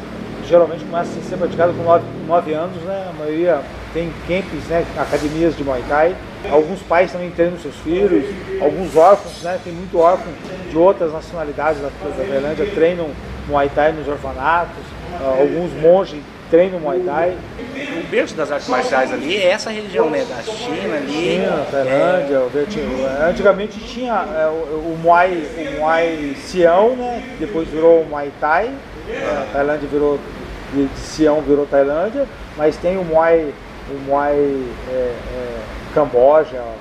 geralmente 0.47 0.83
começa 0.83 1.11
a 1.19 1.23
ser 1.23 1.37
praticado 1.37 1.73
com 1.73 1.83
9 2.27 2.53
anos, 2.53 2.81
né? 2.83 3.07
A 3.09 3.13
maioria 3.13 3.61
tem 3.93 4.11
camps, 4.27 4.67
né? 4.67 4.85
Academias 4.97 5.55
de 5.55 5.63
Muay 5.63 5.83
Thai. 5.87 6.15
Alguns 6.49 6.81
pais 6.81 7.11
também 7.11 7.29
treinam 7.31 7.57
seus 7.59 7.75
filhos, 7.77 8.25
alguns 8.61 8.95
órfãos, 8.95 9.41
né? 9.43 9.59
Tem 9.63 9.71
muito 9.71 9.99
órfão 9.99 10.31
de 10.69 10.77
outras 10.77 11.13
nacionalidades 11.13 11.81
da, 11.81 11.89
da 11.89 12.25
Tailândia, 12.25 12.65
treinam 12.73 13.09
Muay 13.47 13.69
Thai 13.69 13.91
nos 13.91 14.07
orfanatos, 14.07 14.83
uh, 15.19 15.41
alguns 15.41 15.71
monges 15.81 16.21
treinam 16.51 16.79
Muay 16.79 16.99
Thai. 16.99 17.37
O 17.99 18.07
berço 18.07 18.35
das 18.35 18.51
artes 18.51 18.67
marciais 18.67 19.11
ali 19.11 19.37
é 19.37 19.51
essa 19.51 19.69
região, 19.69 20.09
né? 20.09 20.25
Da 20.25 20.41
China 20.43 20.97
ali. 20.97 21.13
China, 21.13 21.65
Tailândia, 21.71 22.35
é... 22.35 22.39
o 22.39 22.49
Vietnã. 22.49 23.29
Antigamente 23.29 23.79
tinha 23.79 24.13
é, 24.13 24.47
o, 24.47 24.93
o, 24.93 24.99
Muay, 25.01 25.47
o 25.57 25.79
Muay 25.79 26.35
Sião, 26.35 26.95
né? 26.95 27.23
Depois 27.39 27.67
virou 27.69 28.01
o 28.01 28.05
Muay 28.05 28.31
Thai. 28.39 28.69
A 29.09 29.53
Tailândia 29.53 29.87
virou, 29.87 30.19
de 30.73 30.87
Sião 30.99 31.41
virou 31.41 31.65
Tailândia, 31.65 32.27
mas 32.57 32.75
tem 32.77 32.97
o 32.97 33.03
Muay, 33.03 33.53
o 33.89 34.09
Muay 34.09 34.65
é, 34.89 34.93
é, 34.93 35.59
Camboja, 35.93 36.57
né, 36.57 36.75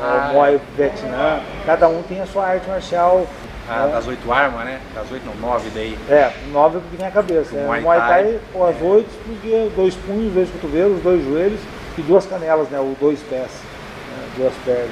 ah, 0.00 0.28
o 0.30 0.34
Muay 0.34 0.60
Vietnã. 0.76 1.40
Cada 1.64 1.88
um 1.88 2.02
tem 2.02 2.20
a 2.20 2.26
sua 2.26 2.46
arte 2.46 2.68
marcial 2.68 3.26
ah, 3.68 3.88
das 3.90 4.06
oito 4.06 4.30
armas, 4.30 4.64
né? 4.66 4.80
Das 4.94 5.10
oito 5.10 5.24
não, 5.24 5.34
nove 5.36 5.70
daí. 5.74 5.98
É, 6.10 6.30
nove 6.52 6.80
porque 6.80 6.98
tem 6.98 7.06
a 7.06 7.10
cabeça. 7.10 7.54
O 7.54 7.60
Muay, 7.60 7.80
Muay 7.80 7.98
Thai, 7.98 8.40
com 8.52 8.64
as 8.64 8.80
oito, 8.82 9.08
porque 9.24 9.70
dois 9.74 9.94
punhos, 9.94 10.34
dois 10.34 10.50
cotovelos, 10.50 11.02
dois 11.02 11.24
joelhos 11.24 11.60
e 11.96 12.02
duas 12.02 12.26
canelas, 12.26 12.68
né? 12.68 12.78
Ou 12.78 12.94
dois 13.00 13.20
pés, 13.20 13.40
né, 13.40 14.28
duas 14.36 14.52
pernas. 14.64 14.90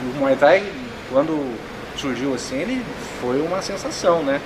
O 0.00 0.18
Muay 0.18 0.36
Thai, 0.36 0.64
quando 1.12 1.54
surgiu 1.96 2.34
assim, 2.34 2.56
ele 2.56 2.84
foi 3.20 3.40
uma 3.40 3.60
sensação, 3.60 4.22
né? 4.22 4.40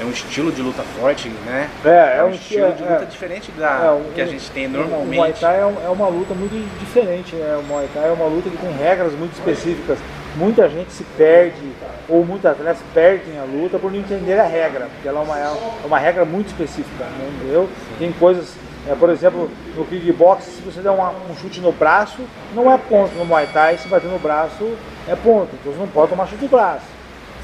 É 0.00 0.04
um 0.04 0.10
estilo 0.10 0.50
de 0.50 0.62
luta 0.62 0.82
forte, 0.98 1.28
né? 1.44 1.68
É, 1.84 1.88
é, 1.88 2.16
é 2.20 2.24
um, 2.24 2.30
estilo 2.30 2.68
é, 2.68 2.70
de 2.70 2.82
luta 2.82 3.02
é, 3.02 3.04
diferente 3.04 3.52
da 3.52 3.84
é, 3.84 3.90
um, 3.90 4.10
que 4.14 4.22
a 4.22 4.24
gente 4.24 4.50
tem 4.50 4.66
normalmente. 4.66 5.12
O 5.12 5.14
Muay 5.14 5.32
Thai 5.34 5.56
é, 5.56 5.60
é 5.60 5.88
uma 5.90 6.08
luta 6.08 6.32
muito 6.32 6.78
diferente, 6.78 7.36
né? 7.36 7.58
O 7.58 7.62
Muay 7.64 7.86
Thai 7.92 8.08
é 8.08 8.12
uma 8.12 8.24
luta 8.24 8.48
que 8.48 8.56
tem 8.56 8.72
regras 8.78 9.12
muito 9.12 9.34
específicas. 9.34 9.98
Muita 10.36 10.70
gente 10.70 10.90
se 10.92 11.04
perde, 11.18 11.60
ou 12.08 12.24
muitos 12.24 12.46
atletas 12.46 12.82
perdem 12.94 13.38
a 13.38 13.42
luta 13.42 13.78
por 13.78 13.92
não 13.92 13.98
entender 13.98 14.40
a 14.40 14.46
regra, 14.46 14.88
porque 14.94 15.06
ela 15.06 15.20
é 15.20 15.22
uma, 15.22 15.38
é 15.38 15.86
uma 15.86 15.98
regra 15.98 16.24
muito 16.24 16.46
específica, 16.46 17.04
né? 17.04 17.30
entendeu? 17.36 17.68
Tem 17.98 18.10
coisas, 18.12 18.54
é, 18.88 18.94
por 18.94 19.10
exemplo, 19.10 19.50
no 19.76 19.84
kickbox, 19.84 20.44
se 20.44 20.62
você 20.62 20.80
der 20.80 20.92
uma, 20.92 21.10
um 21.10 21.36
chute 21.36 21.60
no 21.60 21.72
braço, 21.72 22.22
não 22.54 22.72
é 22.72 22.78
ponto 22.78 23.14
no 23.16 23.26
Muay 23.26 23.48
Thai, 23.48 23.76
se 23.76 23.88
bater 23.88 24.08
no 24.08 24.18
braço, 24.18 24.64
é 25.06 25.14
ponto, 25.14 25.50
então 25.60 25.72
você 25.72 25.78
não 25.78 25.88
pode 25.88 26.10
tomar 26.10 26.26
chute 26.26 26.44
no 26.44 26.48
braço. 26.48 26.86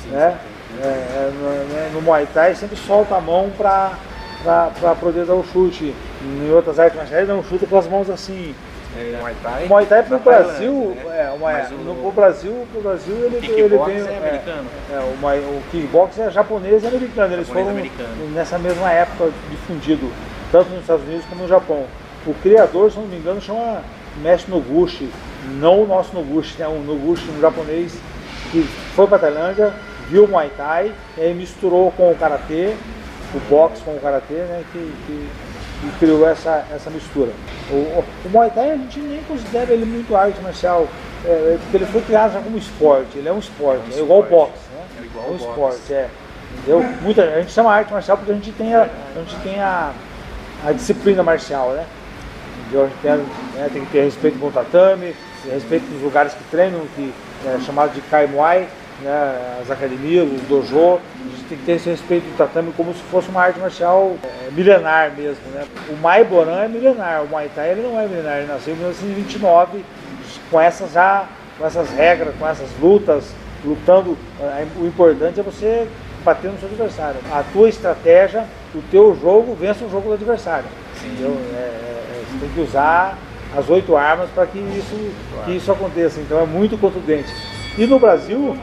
Sim, 0.02 0.10
né? 0.10 0.38
É, 0.52 0.55
é, 0.80 1.30
no, 1.32 1.74
né, 1.74 1.90
no, 1.92 2.02
Muay 2.02 2.26
Thai 2.32 2.54
sempre 2.54 2.76
solta 2.76 3.16
a 3.16 3.20
mão 3.20 3.50
para 3.56 4.94
poder 5.00 5.24
dar 5.24 5.34
o 5.34 5.44
chute. 5.44 5.94
Em 6.22 6.50
outras 6.50 6.78
artes 6.78 6.96
marciais 6.96 7.28
um 7.30 7.42
chute 7.42 7.66
com 7.66 7.78
as 7.78 7.86
mãos 7.86 8.10
assim. 8.10 8.54
É, 8.96 9.18
Muay 9.20 9.34
Thai. 9.42 9.64
O 9.64 9.68
Muay 9.68 9.86
Thai 9.86 10.02
pro 10.02 10.18
Brasil, 10.18 10.96
né? 10.96 11.20
é, 11.20 11.30
uma, 11.30 11.50
o, 11.50 11.84
no, 11.84 11.94
pro 11.96 12.10
Brasil, 12.12 12.66
pro 12.72 12.82
Brasil 12.82 13.14
ele, 13.14 13.36
ele 13.36 13.78
tem. 13.78 13.96
É 13.96 14.18
americano. 14.18 14.68
É, 14.90 14.98
o, 14.98 15.56
o 15.56 15.62
kickbox 15.70 16.18
é 16.18 16.30
japonês 16.30 16.82
e 16.82 16.86
americano. 16.86 17.34
Eles 17.34 17.48
foram 17.48 17.70
americano. 17.70 18.08
nessa 18.34 18.58
mesma 18.58 18.90
época 18.90 19.30
difundido, 19.50 20.10
tanto 20.50 20.70
nos 20.70 20.80
Estados 20.80 21.04
Unidos 21.06 21.24
como 21.26 21.42
no 21.42 21.48
Japão. 21.48 21.84
O 22.26 22.34
criador, 22.34 22.90
se 22.90 22.98
não 22.98 23.06
me 23.06 23.16
engano, 23.16 23.40
chama 23.40 23.82
Mestre 24.20 24.50
Noguchi, 24.50 25.10
não 25.60 25.82
o 25.82 25.86
nosso 25.86 26.14
Noguchi, 26.14 26.58
né? 26.58 26.66
um 26.66 26.82
Noguchi, 26.82 27.30
um 27.30 27.40
japonês 27.40 27.96
que 28.50 28.62
foi 28.94 29.06
para 29.06 29.18
Tailândia, 29.18 29.72
viu 30.08 30.24
o 30.24 30.28
Muay 30.28 30.50
Thai, 30.56 30.92
e 31.16 31.20
aí 31.20 31.34
misturou 31.34 31.92
com 31.92 32.10
o 32.10 32.16
Karatê, 32.16 32.74
o 33.34 33.40
boxe 33.50 33.82
com 33.82 33.92
o 33.92 34.00
Karatê, 34.00 34.34
né? 34.34 34.64
Que, 34.72 34.78
que 35.06 35.28
e 35.84 35.98
criou 35.98 36.26
essa, 36.28 36.64
essa 36.74 36.90
mistura. 36.90 37.30
O, 37.70 38.02
o, 38.24 38.30
Muay 38.30 38.50
Thai 38.50 38.72
a 38.72 38.76
gente 38.76 38.98
nem 39.00 39.22
considera 39.24 39.72
ele 39.72 39.84
muito 39.84 40.16
arte 40.16 40.40
marcial, 40.40 40.88
é, 41.24 41.28
é 41.28 41.58
porque 41.60 41.76
ele 41.76 41.86
foi 41.86 42.02
criado 42.02 42.32
já 42.32 42.40
como 42.40 42.56
esporte, 42.56 43.18
ele 43.18 43.28
é 43.28 43.32
um 43.32 43.38
esporte, 43.38 43.82
é, 43.92 43.96
um 43.96 43.98
é 43.98 44.02
igual 44.02 44.20
o 44.20 44.22
boxe, 44.22 44.52
né? 44.74 44.84
É 45.00 45.04
igual 45.04 45.26
é 45.26 45.30
um 45.30 45.36
esporte, 45.36 45.92
é. 45.92 46.08
Entendeu? 46.58 46.82
Muita, 47.02 47.22
a 47.22 47.40
gente 47.40 47.52
chama 47.52 47.72
arte 47.72 47.92
marcial 47.92 48.16
porque 48.16 48.32
a 48.32 48.34
gente 48.34 48.52
tem 48.52 48.74
a, 48.74 48.82
a, 48.82 49.18
gente 49.18 49.36
tem 49.42 49.60
a, 49.60 49.92
a 50.64 50.72
disciplina 50.72 51.22
marcial, 51.22 51.70
né? 51.70 51.84
Entendeu? 52.60 52.84
A 52.84 52.88
gente 52.88 52.98
tem, 53.02 53.12
né, 53.60 53.70
tem 53.72 53.84
que 53.84 53.92
ter 53.92 54.04
respeito 54.04 54.38
com 54.38 54.46
o 54.46 54.52
tatame, 54.52 55.14
respeito 55.50 55.86
com 55.86 55.96
os 55.96 56.02
lugares 56.02 56.32
que 56.32 56.44
treinam, 56.44 56.80
que 56.94 57.12
é 57.46 57.58
chamado 57.60 57.92
de 57.92 58.00
Kai 58.02 58.26
Muay, 58.26 58.66
né, 59.02 59.58
as 59.62 59.70
academias, 59.70 60.26
os 60.30 60.42
dojo, 60.42 60.94
a 60.94 61.28
gente 61.28 61.48
tem 61.48 61.58
que 61.58 61.64
ter 61.64 61.72
esse 61.72 61.90
respeito 61.90 62.24
do 62.24 62.36
tatame 62.36 62.72
como 62.76 62.92
se 62.94 63.02
fosse 63.04 63.28
uma 63.28 63.42
arte 63.42 63.58
marcial 63.58 64.16
é, 64.22 64.50
milenar 64.50 65.12
mesmo. 65.16 65.42
Né? 65.52 65.64
O 65.90 65.96
Mai 65.96 66.24
Boran 66.24 66.64
é 66.64 66.68
milenar, 66.68 67.24
o 67.24 67.28
Muay 67.28 67.50
Thai 67.54 67.72
ele 67.72 67.82
não 67.82 68.00
é 68.00 68.06
milenar, 68.06 68.38
ele 68.38 68.46
nasceu 68.46 68.74
em 68.74 68.76
1929 68.76 69.84
com 70.50 70.60
essas 70.60 70.92
já 70.92 71.26
com 71.58 71.66
essas 71.66 71.90
regras, 71.90 72.34
com 72.38 72.46
essas 72.46 72.68
lutas, 72.80 73.32
lutando. 73.64 74.16
É, 74.40 74.66
o 74.78 74.86
importante 74.86 75.40
é 75.40 75.42
você 75.42 75.88
bater 76.24 76.50
no 76.50 76.58
seu 76.58 76.68
adversário. 76.68 77.20
A 77.32 77.42
tua 77.52 77.68
estratégia, 77.68 78.44
o 78.74 78.82
teu 78.90 79.16
jogo 79.20 79.56
vence 79.58 79.84
o 79.84 79.90
jogo 79.90 80.08
do 80.08 80.14
adversário. 80.14 80.66
Entendeu? 81.04 81.36
É, 81.54 81.56
é, 81.56 82.24
você 82.28 82.38
tem 82.40 82.48
que 82.50 82.60
usar 82.60 83.16
as 83.56 83.68
oito 83.70 83.96
armas 83.96 84.28
para 84.34 84.46
que 84.46 84.58
isso, 84.58 85.12
que 85.44 85.52
isso 85.52 85.72
aconteça. 85.72 86.20
Então 86.20 86.40
é 86.40 86.46
muito 86.46 86.78
contundente. 86.78 87.32
E 87.78 87.86
no 87.86 87.98
Brasil, 87.98 88.56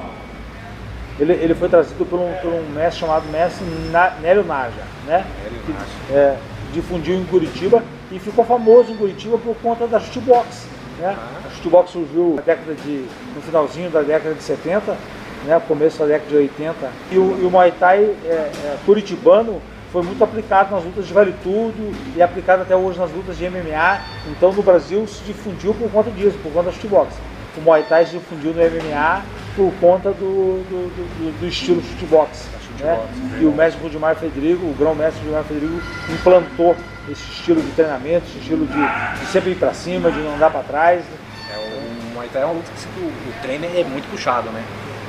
ele, 1.19 1.33
ele 1.33 1.55
foi 1.55 1.69
trazido 1.69 2.05
por 2.05 2.19
um, 2.19 2.33
por 2.41 2.51
um 2.51 2.63
mestre 2.73 3.01
chamado 3.01 3.29
mestre 3.29 3.65
Na, 3.91 4.11
Nélio 4.21 4.43
Naja, 4.43 4.81
né? 5.05 5.25
Que, 5.65 6.13
é, 6.13 6.37
difundiu 6.73 7.15
em 7.15 7.23
Curitiba 7.25 7.83
e 8.11 8.19
ficou 8.19 8.43
famoso 8.43 8.91
em 8.91 8.95
Curitiba 8.95 9.37
por 9.37 9.55
conta 9.57 9.85
da 9.85 9.99
chutebox. 9.99 10.65
Né? 10.99 11.15
A 11.45 11.49
chutebox 11.55 11.91
surgiu 11.91 12.33
na 12.35 12.41
década 12.41 12.73
de, 12.73 13.05
no 13.35 13.41
finalzinho 13.41 13.89
da 13.91 14.01
década 14.01 14.33
de 14.33 14.41
70, 14.41 14.97
né? 15.45 15.61
começo 15.67 15.99
da 15.99 16.05
década 16.05 16.29
de 16.29 16.35
80. 16.35 16.75
E 17.11 17.17
o, 17.17 17.39
e 17.41 17.45
o 17.45 17.51
Muay 17.51 17.71
Thai 17.71 17.99
é, 17.99 18.27
é, 18.27 18.77
curitibano 18.85 19.61
foi 19.91 20.01
muito 20.01 20.23
aplicado 20.23 20.73
nas 20.73 20.83
lutas 20.83 21.05
de 21.05 21.13
vale 21.13 21.35
tudo 21.43 21.95
e 22.15 22.21
é 22.21 22.23
aplicado 22.23 22.63
até 22.63 22.75
hoje 22.75 22.97
nas 22.97 23.11
lutas 23.11 23.37
de 23.37 23.47
MMA. 23.47 24.01
Então 24.31 24.51
no 24.51 24.63
Brasil 24.63 25.05
se 25.05 25.23
difundiu 25.23 25.75
por 25.75 25.91
conta 25.91 26.09
disso, 26.09 26.37
por 26.41 26.51
conta 26.51 26.65
da 26.65 26.71
chutebox. 26.71 27.13
O 27.55 27.61
Muay 27.61 27.83
Thai 27.83 28.07
se 28.07 28.13
difundiu 28.13 28.51
no 28.51 28.59
MMA 28.59 29.21
por 29.55 29.71
conta 29.79 30.11
do, 30.11 30.63
do, 30.69 30.89
do, 30.95 31.39
do 31.39 31.47
estilo 31.47 31.81
shootbox. 31.81 32.47
Né? 32.79 32.99
E 33.39 33.45
o 33.45 33.51
mestre 33.51 33.81
Rudimar 33.81 34.15
Federico, 34.15 34.65
o 34.65 34.75
grão-mestre 34.77 35.21
Rudimar 35.21 35.43
Federico, 35.43 35.81
implantou 36.11 36.75
esse 37.09 37.23
estilo 37.31 37.61
de 37.61 37.71
treinamento, 37.71 38.25
esse 38.27 38.39
estilo 38.39 38.65
de, 38.65 39.19
de 39.19 39.25
sempre 39.31 39.51
ir 39.51 39.55
para 39.55 39.73
cima, 39.73 40.11
de 40.11 40.19
não 40.19 40.35
andar 40.35 40.49
para 40.49 40.63
trás. 40.63 41.03
É, 41.51 41.57
o 41.57 42.13
Muay 42.13 42.29
Thai 42.29 42.41
é 42.41 42.45
uma 42.45 42.55
luta 42.55 42.71
que 42.71 42.99
o, 42.99 43.05
o 43.05 43.41
treino 43.41 43.65
é 43.65 43.83
muito 43.83 44.09
puxado, 44.09 44.49
né? 44.49 44.63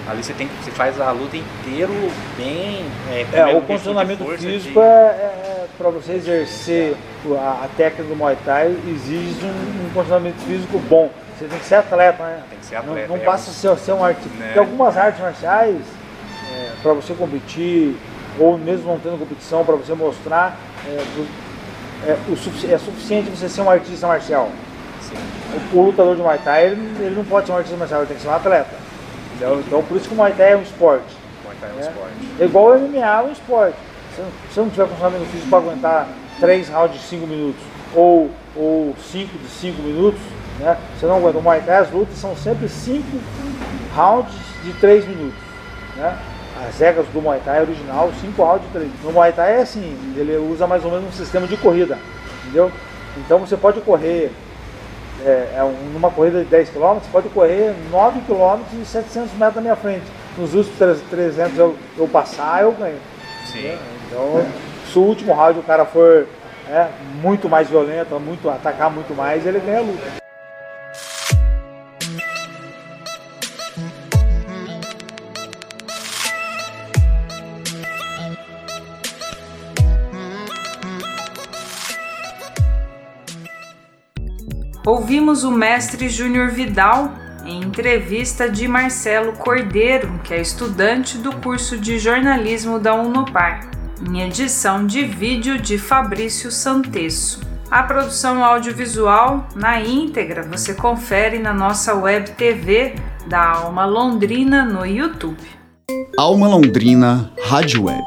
Ali 0.06 0.22
você 0.22 0.34
tem 0.34 0.48
você 0.62 0.70
faz 0.70 1.00
a 1.00 1.10
luta 1.12 1.36
inteiro 1.36 1.92
bem. 2.36 2.84
É, 3.10 3.26
é 3.32 3.56
o 3.56 3.62
condicionamento 3.62 4.24
físico 4.36 4.74
de... 4.74 4.78
é, 4.78 4.82
é 4.82 5.66
para 5.78 5.88
você 5.88 6.12
exercer 6.12 6.94
a, 7.38 7.64
a, 7.64 7.68
técnica 7.74 8.04
do 8.04 8.14
Muay 8.14 8.36
Thai 8.44 8.76
exige 8.86 9.46
um, 9.46 9.86
um, 9.86 9.90
condicionamento 9.94 10.40
físico 10.42 10.78
bom. 10.90 11.10
Você 11.38 11.46
tem 11.46 11.58
que 11.58 11.64
ser 11.64 11.76
atleta, 11.76 12.22
né? 12.22 12.42
Tem 12.48 12.58
que 12.58 12.66
ser 12.66 12.76
atleta. 12.76 13.08
Não, 13.08 13.16
não 13.16 13.24
passa 13.24 13.50
a 13.50 13.54
ser, 13.54 13.76
ser 13.78 13.92
um 13.92 14.04
artista. 14.04 14.38
Né? 14.38 14.52
Tem 14.52 14.62
algumas 14.62 14.96
artes 14.96 15.20
marciais 15.20 15.82
é, 16.52 16.72
para 16.82 16.92
você 16.92 17.12
competir 17.14 17.96
ou 18.38 18.56
mesmo 18.58 18.86
não 18.86 18.98
tendo 18.98 19.18
competição 19.18 19.64
para 19.64 19.74
você 19.76 19.94
mostrar 19.94 20.56
é, 20.86 21.04
é, 22.06 22.18
o 22.28 22.32
é 22.32 22.78
suficiente 22.78 23.30
você 23.30 23.48
ser 23.48 23.62
um 23.62 23.70
artista 23.70 24.06
marcial. 24.06 24.48
Sim. 25.00 25.16
O, 25.72 25.78
o 25.78 25.86
lutador 25.86 26.16
de 26.16 26.22
Muay 26.22 26.38
Thai 26.38 26.66
ele, 26.66 26.80
ele 27.00 27.16
não 27.16 27.24
pode 27.24 27.46
ser 27.46 27.52
um 27.52 27.56
artista 27.56 27.76
marcial, 27.76 28.00
ele 28.00 28.08
tem 28.08 28.16
que 28.16 28.22
ser 28.22 28.28
um 28.28 28.34
atleta. 28.34 28.76
Então, 29.36 29.60
então 29.60 29.82
por 29.82 29.96
isso 29.96 30.08
que 30.08 30.14
o 30.14 30.16
Muay 30.16 30.32
Thai 30.32 30.52
é 30.52 30.56
um 30.56 30.62
esporte. 30.62 31.16
O 31.42 31.46
Muay 31.46 31.56
Thai 31.60 31.70
é 31.70 31.72
um 31.72 31.76
né? 31.76 31.82
esporte. 31.82 32.14
É 32.40 32.44
igual 32.44 32.66
o 32.66 32.78
MMA 32.78 32.98
é 32.98 33.22
um 33.22 33.32
esporte. 33.32 33.76
Se 34.14 34.22
você 34.52 34.60
não 34.60 34.70
tiver 34.70 34.84
condicionamento 34.84 35.24
físico 35.26 35.48
para 35.48 35.58
aguentar 35.58 36.08
3 36.38 36.68
rounds 36.68 37.00
de 37.00 37.06
5 37.06 37.26
minutos 37.26 37.62
ou 37.94 38.30
5 38.30 38.44
ou 38.56 38.94
cinco 39.02 39.38
de 39.38 39.48
5 39.48 39.82
minutos, 39.82 40.20
né? 40.58 40.76
você 40.98 41.06
não 41.06 41.16
aguenta. 41.16 41.38
O 41.38 41.42
Muay 41.42 41.60
Thai, 41.60 41.78
as 41.78 41.90
lutas 41.90 42.16
são 42.16 42.36
sempre 42.36 42.68
5 42.68 43.04
rounds 43.94 44.34
de 44.62 44.72
3 44.74 45.06
minutos. 45.06 45.40
Né? 45.96 46.16
As 46.68 46.78
regras 46.78 47.06
do 47.08 47.20
Muay 47.20 47.40
Thai 47.44 47.62
original, 47.62 48.10
5 48.20 48.42
rounds 48.42 48.66
de 48.66 48.72
3. 48.72 48.90
No 49.02 49.12
Muay 49.12 49.32
Thai 49.32 49.58
é 49.58 49.62
assim, 49.62 49.96
ele 50.16 50.36
usa 50.36 50.66
mais 50.66 50.84
ou 50.84 50.90
menos 50.90 51.08
um 51.08 51.12
sistema 51.12 51.46
de 51.46 51.56
corrida, 51.56 51.98
entendeu? 52.42 52.70
Então 53.16 53.38
você 53.38 53.56
pode 53.56 53.80
correr 53.80 54.32
é, 55.24 55.54
é 55.56 55.74
numa 55.92 56.10
corrida 56.10 56.40
de 56.40 56.46
10 56.46 56.70
km, 56.70 56.94
você 56.94 57.10
pode 57.10 57.28
correr 57.28 57.74
9 57.90 58.20
km 58.22 58.60
e 58.80 58.84
700 58.84 59.32
metros 59.32 59.56
na 59.56 59.60
minha 59.62 59.76
frente. 59.76 60.04
Nos 60.36 60.54
últimos 60.54 61.00
300 61.10 61.58
eu, 61.58 61.76
eu 61.96 62.08
passar, 62.08 62.62
eu 62.62 62.72
ganho. 62.72 62.98
Sim. 63.46 63.76
Então, 64.06 64.44
se 64.90 64.98
o 64.98 65.02
último 65.02 65.32
round 65.32 65.58
o 65.58 65.62
cara 65.62 65.84
for 65.84 66.26
é, 66.68 66.88
muito 67.22 67.48
mais 67.48 67.68
violento, 67.68 68.18
muito, 68.18 68.48
atacar 68.50 68.90
muito 68.90 69.14
mais, 69.14 69.46
ele 69.46 69.60
ganha 69.60 69.78
a 69.78 69.82
luta. 69.82 70.23
Ouvimos 84.86 85.44
o 85.44 85.50
mestre 85.50 86.10
Júnior 86.10 86.50
Vidal 86.50 87.14
em 87.46 87.62
entrevista 87.62 88.50
de 88.50 88.68
Marcelo 88.68 89.32
Cordeiro, 89.32 90.20
que 90.22 90.34
é 90.34 90.40
estudante 90.42 91.16
do 91.16 91.34
curso 91.36 91.78
de 91.78 91.98
jornalismo 91.98 92.78
da 92.78 92.94
Unopar, 92.94 93.70
em 94.06 94.20
edição 94.20 94.86
de 94.86 95.02
vídeo 95.02 95.58
de 95.58 95.78
Fabrício 95.78 96.50
Santesso. 96.50 97.40
A 97.70 97.82
produção 97.82 98.44
audiovisual 98.44 99.48
na 99.56 99.80
íntegra 99.80 100.42
você 100.42 100.74
confere 100.74 101.38
na 101.38 101.54
nossa 101.54 101.94
web 101.94 102.32
TV 102.32 102.94
da 103.26 103.52
Alma 103.52 103.86
Londrina 103.86 104.66
no 104.66 104.84
YouTube. 104.84 105.40
Alma 106.18 106.46
Londrina 106.46 107.32
Rádio 107.46 107.84
Web. 107.84 108.04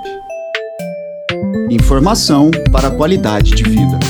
Informação 1.71 2.51
para 2.71 2.91
qualidade 2.91 3.55
de 3.55 3.63
vida. 3.63 4.06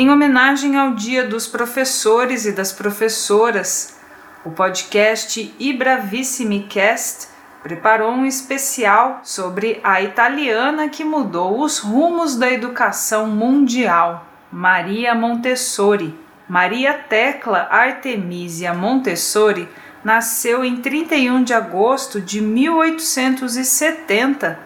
Em 0.00 0.10
homenagem 0.10 0.78
ao 0.78 0.92
Dia 0.92 1.26
dos 1.26 1.48
Professores 1.48 2.46
e 2.46 2.52
das 2.52 2.72
Professoras, 2.72 3.98
o 4.44 4.50
podcast 4.52 5.52
Ibravissimi 5.58 6.68
Cast 6.70 7.26
preparou 7.64 8.12
um 8.12 8.24
especial 8.24 9.18
sobre 9.24 9.80
a 9.82 10.00
italiana 10.00 10.88
que 10.88 11.04
mudou 11.04 11.60
os 11.60 11.80
rumos 11.80 12.36
da 12.36 12.48
educação 12.48 13.26
mundial, 13.26 14.24
Maria 14.52 15.16
Montessori. 15.16 16.16
Maria 16.48 16.94
Tecla 16.94 17.66
Artemisia 17.68 18.72
Montessori 18.72 19.68
nasceu 20.04 20.64
em 20.64 20.76
31 20.76 21.42
de 21.42 21.52
agosto 21.52 22.20
de 22.20 22.40
1870 22.40 24.60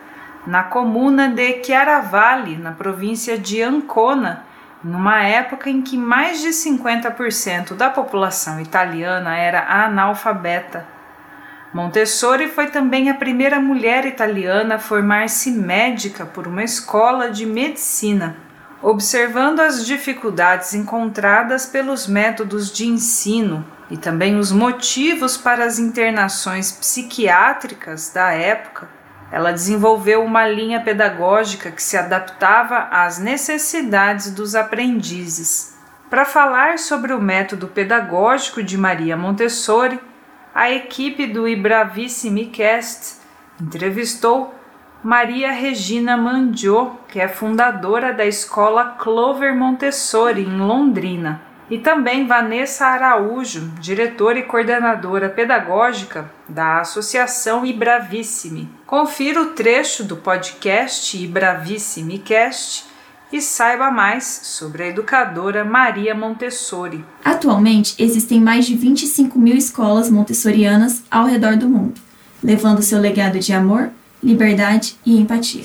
na 0.47 0.64
comuna 0.64 1.27
de 1.27 1.64
Chiaravalle, 1.64 2.59
na 2.59 2.73
província 2.73 3.38
de 3.38 3.62
Ancona, 3.62 4.51
numa 4.83 5.23
época 5.23 5.71
em 5.71 5.83
que 5.83 5.97
mais 5.97 6.40
de 6.40 6.49
50% 6.49 7.75
da 7.75 7.88
população 7.88 8.61
italiana 8.61 9.37
era 9.37 9.64
analfabeta. 9.85 10.87
Montessori 11.73 12.49
foi 12.49 12.66
também 12.66 13.09
a 13.09 13.14
primeira 13.14 13.59
mulher 13.59 14.05
italiana 14.05 14.75
a 14.75 14.79
formar-se 14.79 15.51
médica 15.51 16.27
por 16.27 16.47
uma 16.47 16.62
escola 16.62 17.31
de 17.31 17.47
medicina. 17.47 18.37
Observando 18.83 19.61
as 19.61 19.87
dificuldades 19.87 20.75
encontradas 20.75 21.64
pelos 21.64 22.07
métodos 22.07 22.71
de 22.71 22.87
ensino 22.87 23.64
e 23.88 23.97
também 23.97 24.37
os 24.37 24.51
motivos 24.51 25.37
para 25.37 25.64
as 25.64 25.79
internações 25.79 26.73
psiquiátricas 26.73 28.11
da 28.12 28.33
época, 28.33 28.88
ela 29.33 29.51
desenvolveu 29.51 30.23
uma 30.23 30.47
linha 30.47 30.79
pedagógica 30.81 31.71
que 31.71 31.83
se 31.83 31.97
adaptava 31.97 32.88
às 32.90 33.18
necessidades 33.18 34.31
dos 34.31 34.55
aprendizes. 34.55 35.75
Para 36.11 36.27
falar 36.27 36.79
sobre 36.79 37.14
o 37.14 37.21
método 37.21 37.66
pedagógico 37.66 38.62
de 38.62 38.77
Maria 38.77 39.16
Montessori, 39.16 39.99
a 40.55 40.71
equipe 40.71 41.27
do 41.27 41.49
Ibravissimi 41.49 42.47
Cast 42.47 43.23
entrevistou 43.59 44.55
Maria 45.03 45.51
Regina 45.51 46.14
Mandiot, 46.14 46.92
que 47.09 47.18
é 47.18 47.27
fundadora 47.27 48.12
da 48.12 48.27
escola 48.27 48.97
Clover 48.99 49.57
Montessori 49.57 50.42
em 50.42 50.59
Londrina 50.59 51.51
e 51.70 51.79
também 51.79 52.27
Vanessa 52.27 52.87
Araújo, 52.87 53.70
diretora 53.81 54.38
e 54.38 54.42
coordenadora 54.42 55.29
pedagógica 55.29 56.31
da 56.48 56.81
Associação 56.81 57.64
Ibravissimi. 57.64 58.68
Confira 58.87 59.40
o 59.40 59.46
trecho 59.46 60.05
do 60.05 60.16
podcast 60.16 61.16
Ibravissimi 61.16 62.18
Cast 62.18 62.85
e 63.33 63.40
saiba 63.40 63.90
mais 63.90 64.25
sobre 64.25 64.83
a 64.83 64.88
educadora 64.88 65.64
Maria 65.64 66.14
Montessori. 66.14 67.05
Atualmente, 67.25 67.94
existem 67.98 68.40
mais 68.40 68.66
de 68.66 68.77
25 68.77 69.38
mil 69.38 69.57
escolas 69.57 70.11
montessorianas 70.11 71.03
ao 71.11 71.25
redor 71.25 71.57
do 71.57 71.68
mundo, 71.68 72.01
levando 72.42 72.83
seu 72.83 73.01
legado 73.01 73.38
de 73.38 73.53
amor, 73.53 73.90
liberdade 74.22 74.96
e 75.05 75.18
empatia. 75.18 75.64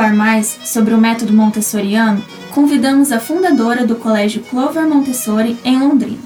Falar 0.00 0.14
mais 0.14 0.56
sobre 0.64 0.94
o 0.94 0.98
método 0.98 1.30
montessoriano, 1.30 2.24
convidamos 2.54 3.12
a 3.12 3.20
fundadora 3.20 3.84
do 3.86 3.96
Colégio 3.96 4.40
Clover 4.40 4.88
Montessori 4.88 5.58
em 5.62 5.78
Londrina. 5.78 6.18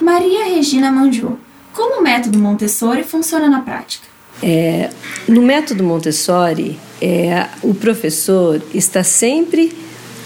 Maria 0.00 0.46
Regina 0.46 0.90
Mandiu. 0.90 1.38
Como 1.72 2.00
o 2.00 2.02
método 2.02 2.36
Montessori 2.36 3.04
funciona 3.04 3.48
na 3.48 3.60
prática? 3.60 4.08
É, 4.42 4.90
no 5.28 5.40
método 5.40 5.84
Montessori, 5.84 6.76
é, 7.00 7.46
o 7.62 7.72
professor 7.74 8.60
está 8.74 9.04
sempre 9.04 9.72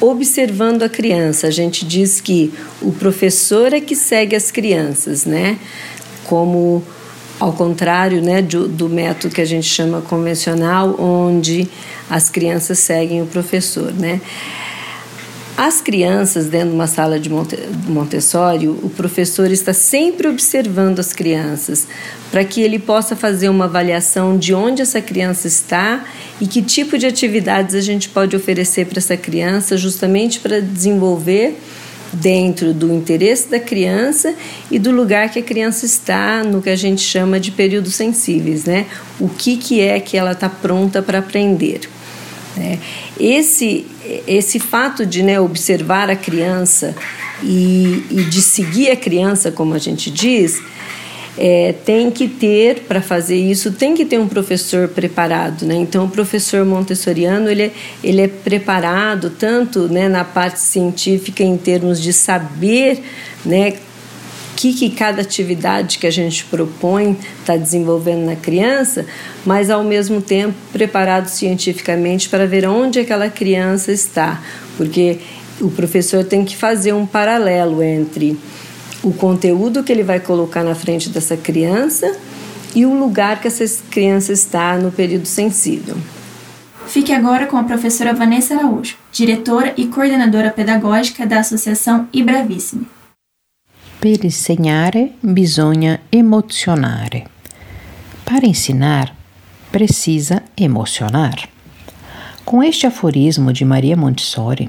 observando 0.00 0.84
a 0.84 0.88
criança. 0.88 1.48
A 1.48 1.50
gente 1.50 1.84
diz 1.84 2.18
que 2.18 2.50
o 2.80 2.92
professor 2.92 3.74
é 3.74 3.80
que 3.80 3.94
segue 3.94 4.34
as 4.34 4.50
crianças, 4.50 5.26
né? 5.26 5.58
Como 6.24 6.82
ao 7.42 7.52
contrário 7.52 8.22
né, 8.22 8.40
do, 8.40 8.68
do 8.68 8.88
método 8.88 9.34
que 9.34 9.40
a 9.40 9.44
gente 9.44 9.66
chama 9.66 10.00
convencional, 10.00 10.94
onde 10.96 11.68
as 12.08 12.30
crianças 12.30 12.78
seguem 12.78 13.20
o 13.20 13.26
professor. 13.26 13.92
Né? 13.92 14.20
As 15.56 15.80
crianças, 15.80 16.46
dentro 16.46 16.68
de 16.68 16.74
uma 16.76 16.86
sala 16.86 17.18
de 17.18 17.28
Montessori, 17.88 18.68
o 18.68 18.88
professor 18.96 19.50
está 19.50 19.72
sempre 19.72 20.28
observando 20.28 21.00
as 21.00 21.12
crianças 21.12 21.88
para 22.30 22.44
que 22.44 22.62
ele 22.62 22.78
possa 22.78 23.16
fazer 23.16 23.48
uma 23.48 23.64
avaliação 23.64 24.38
de 24.38 24.54
onde 24.54 24.80
essa 24.80 25.00
criança 25.00 25.48
está 25.48 26.04
e 26.40 26.46
que 26.46 26.62
tipo 26.62 26.96
de 26.96 27.06
atividades 27.06 27.74
a 27.74 27.80
gente 27.80 28.08
pode 28.08 28.36
oferecer 28.36 28.86
para 28.86 28.98
essa 28.98 29.16
criança, 29.16 29.76
justamente 29.76 30.38
para 30.38 30.60
desenvolver 30.60 31.58
dentro 32.12 32.74
do 32.74 32.92
interesse 32.92 33.48
da 33.48 33.58
criança 33.58 34.34
e 34.70 34.78
do 34.78 34.90
lugar 34.90 35.30
que 35.30 35.38
a 35.38 35.42
criança 35.42 35.86
está 35.86 36.44
no 36.44 36.60
que 36.60 36.68
a 36.68 36.76
gente 36.76 37.00
chama 37.00 37.40
de 37.40 37.50
períodos 37.50 37.94
sensíveis, 37.94 38.64
né? 38.64 38.86
O 39.18 39.28
que, 39.28 39.56
que 39.56 39.80
é 39.80 39.98
que 39.98 40.16
ela 40.16 40.32
está 40.32 40.48
pronta 40.48 41.00
para 41.00 41.18
aprender. 41.18 41.80
Né? 42.56 42.78
Esse, 43.18 43.86
esse 44.26 44.58
fato 44.58 45.06
de 45.06 45.22
né, 45.22 45.40
observar 45.40 46.10
a 46.10 46.16
criança 46.16 46.94
e, 47.42 48.04
e 48.10 48.24
de 48.24 48.42
seguir 48.42 48.90
a 48.90 48.96
criança, 48.96 49.50
como 49.50 49.74
a 49.74 49.78
gente 49.78 50.10
diz, 50.10 50.60
é, 51.36 51.74
tem 51.84 52.10
que 52.10 52.28
ter 52.28 52.80
para 52.80 53.00
fazer 53.00 53.36
isso 53.36 53.72
tem 53.72 53.94
que 53.94 54.04
ter 54.04 54.18
um 54.18 54.28
professor 54.28 54.88
preparado 54.88 55.64
né? 55.64 55.74
Então 55.76 56.04
o 56.04 56.08
professor 56.08 56.64
montessoriano 56.64 57.50
ele 57.50 57.62
é, 57.62 57.70
ele 58.04 58.20
é 58.20 58.28
preparado 58.28 59.30
tanto 59.30 59.88
né, 59.88 60.08
na 60.08 60.24
parte 60.24 60.60
científica 60.60 61.42
em 61.42 61.56
termos 61.56 62.00
de 62.00 62.12
saber 62.12 63.02
né 63.44 63.74
que, 64.62 64.72
que 64.72 64.90
cada 64.90 65.22
atividade 65.22 65.98
que 65.98 66.06
a 66.06 66.10
gente 66.10 66.44
propõe 66.44 67.16
está 67.40 67.56
desenvolvendo 67.56 68.24
na 68.24 68.36
criança, 68.36 69.04
mas 69.44 69.70
ao 69.70 69.82
mesmo 69.82 70.22
tempo 70.22 70.54
preparado 70.72 71.26
cientificamente 71.26 72.28
para 72.28 72.46
ver 72.46 72.68
onde 72.68 73.00
aquela 73.00 73.28
criança 73.28 73.90
está, 73.90 74.40
porque 74.76 75.18
o 75.60 75.68
professor 75.68 76.22
tem 76.22 76.44
que 76.44 76.56
fazer 76.56 76.92
um 76.92 77.04
paralelo 77.04 77.82
entre 77.82 78.38
o 79.02 79.12
conteúdo 79.12 79.82
que 79.82 79.92
ele 79.92 80.02
vai 80.02 80.20
colocar 80.20 80.62
na 80.62 80.74
frente 80.74 81.08
dessa 81.08 81.36
criança 81.36 82.16
e 82.74 82.86
o 82.86 82.94
lugar 82.94 83.40
que 83.40 83.48
essa 83.48 83.64
criança 83.90 84.32
está 84.32 84.78
no 84.78 84.90
período 84.90 85.26
sensível. 85.26 85.96
Fique 86.86 87.12
agora 87.12 87.46
com 87.46 87.56
a 87.56 87.64
professora 87.64 88.14
Vanessa 88.14 88.54
Araújo, 88.54 88.96
diretora 89.12 89.72
e 89.76 89.86
coordenadora 89.86 90.50
pedagógica 90.50 91.26
da 91.26 91.40
Associação 91.40 92.08
Ibravissime. 92.12 92.86
Per 94.00 94.24
insegnare 94.24 95.12
bisogna 95.22 96.00
emozionare. 96.10 97.24
Para 98.24 98.46
ensinar, 98.46 99.14
precisa 99.70 100.42
emocionar. 100.56 101.48
Com 102.44 102.62
este 102.62 102.86
aforismo 102.86 103.52
de 103.52 103.64
Maria 103.64 103.96
Montessori, 103.96 104.68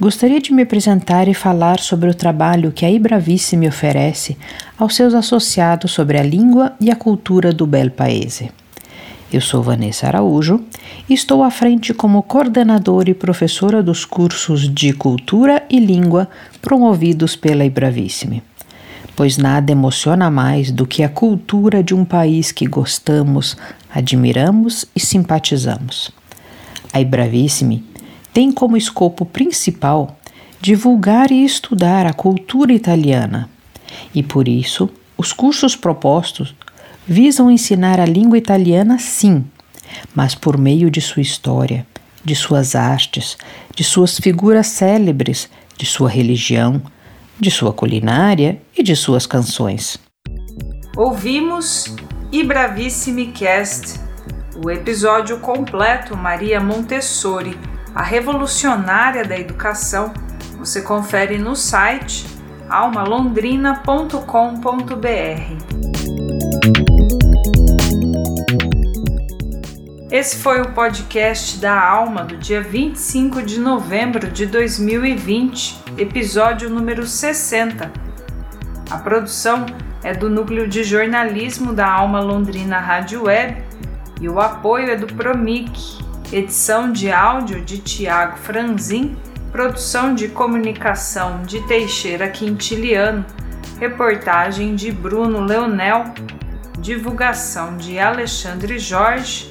Gostaria 0.00 0.40
de 0.40 0.50
me 0.50 0.62
apresentar 0.62 1.28
e 1.28 1.34
falar 1.34 1.78
sobre 1.78 2.08
o 2.08 2.14
trabalho 2.14 2.72
que 2.72 2.86
a 2.86 2.90
Ibravissime 2.90 3.68
oferece 3.68 4.34
aos 4.78 4.96
seus 4.96 5.12
associados 5.12 5.92
sobre 5.92 6.16
a 6.18 6.22
língua 6.22 6.72
e 6.80 6.90
a 6.90 6.96
cultura 6.96 7.52
do 7.52 7.66
bel 7.66 7.90
paese. 7.90 8.50
Eu 9.30 9.42
sou 9.42 9.62
Vanessa 9.62 10.06
Araújo 10.06 10.64
e 11.06 11.12
estou 11.12 11.42
à 11.42 11.50
frente 11.50 11.92
como 11.92 12.22
coordenadora 12.22 13.10
e 13.10 13.14
professora 13.14 13.82
dos 13.82 14.06
cursos 14.06 14.72
de 14.72 14.94
Cultura 14.94 15.66
e 15.68 15.78
Língua 15.78 16.30
promovidos 16.62 17.36
pela 17.36 17.62
Ibravissime. 17.62 18.42
Pois 19.14 19.36
nada 19.36 19.70
emociona 19.70 20.30
mais 20.30 20.70
do 20.70 20.86
que 20.86 21.02
a 21.02 21.10
cultura 21.10 21.82
de 21.82 21.94
um 21.94 22.06
país 22.06 22.50
que 22.50 22.66
gostamos, 22.66 23.54
admiramos 23.94 24.86
e 24.96 25.00
simpatizamos. 25.00 26.10
A 26.90 27.02
Ibravissime 27.02 27.89
tem 28.32 28.52
como 28.52 28.76
escopo 28.76 29.24
principal 29.24 30.16
divulgar 30.60 31.30
e 31.30 31.44
estudar 31.44 32.06
a 32.06 32.12
cultura 32.12 32.72
italiana, 32.72 33.48
e 34.14 34.22
por 34.22 34.46
isso 34.46 34.90
os 35.16 35.32
cursos 35.32 35.74
propostos 35.74 36.54
visam 37.06 37.50
ensinar 37.50 37.98
a 37.98 38.04
língua 38.04 38.36
italiana, 38.36 38.98
sim, 38.98 39.44
mas 40.14 40.34
por 40.34 40.58
meio 40.58 40.90
de 40.90 41.00
sua 41.00 41.22
história, 41.22 41.86
de 42.24 42.34
suas 42.34 42.74
artes, 42.74 43.38
de 43.74 43.82
suas 43.82 44.18
figuras 44.18 44.66
célebres, 44.66 45.48
de 45.76 45.86
sua 45.86 46.10
religião, 46.10 46.82
de 47.38 47.50
sua 47.50 47.72
culinária 47.72 48.60
e 48.76 48.82
de 48.82 48.94
suas 48.94 49.26
canções. 49.26 49.98
Ouvimos 50.96 51.96
e 52.30 52.44
Bravissime 52.44 53.28
Cast, 53.28 53.98
o 54.62 54.70
episódio 54.70 55.40
completo 55.40 56.14
Maria 56.14 56.60
Montessori 56.60 57.56
a 57.94 58.02
revolucionária 58.02 59.24
da 59.24 59.38
educação, 59.38 60.12
você 60.58 60.82
confere 60.82 61.38
no 61.38 61.56
site 61.56 62.26
almalondrina.com.br. 62.68 64.90
Esse 70.10 70.36
foi 70.36 70.60
o 70.60 70.72
podcast 70.72 71.58
da 71.58 71.80
Alma 71.80 72.24
do 72.24 72.36
dia 72.36 72.60
25 72.60 73.42
de 73.42 73.60
novembro 73.60 74.28
de 74.28 74.44
2020, 74.46 75.84
episódio 75.98 76.68
número 76.68 77.06
60. 77.06 77.92
A 78.90 78.98
produção 78.98 79.66
é 80.02 80.12
do 80.12 80.28
Núcleo 80.28 80.66
de 80.66 80.82
Jornalismo 80.82 81.72
da 81.72 81.88
Alma 81.88 82.20
Londrina 82.20 82.78
Rádio 82.78 83.24
Web 83.24 83.62
e 84.20 84.28
o 84.28 84.40
apoio 84.40 84.90
é 84.90 84.96
do 84.96 85.06
Promic, 85.06 86.02
edição 86.32 86.92
de 86.92 87.10
áudio 87.10 87.60
de 87.60 87.78
Tiago 87.78 88.36
Franzin, 88.38 89.16
produção 89.50 90.14
de 90.14 90.28
comunicação 90.28 91.42
de 91.42 91.60
Teixeira 91.66 92.28
Quintiliano, 92.28 93.24
reportagem 93.78 94.74
de 94.74 94.92
Bruno 94.92 95.40
Leonel, 95.40 96.04
divulgação 96.78 97.76
de 97.76 97.98
Alexandre 97.98 98.78
Jorge. 98.78 99.50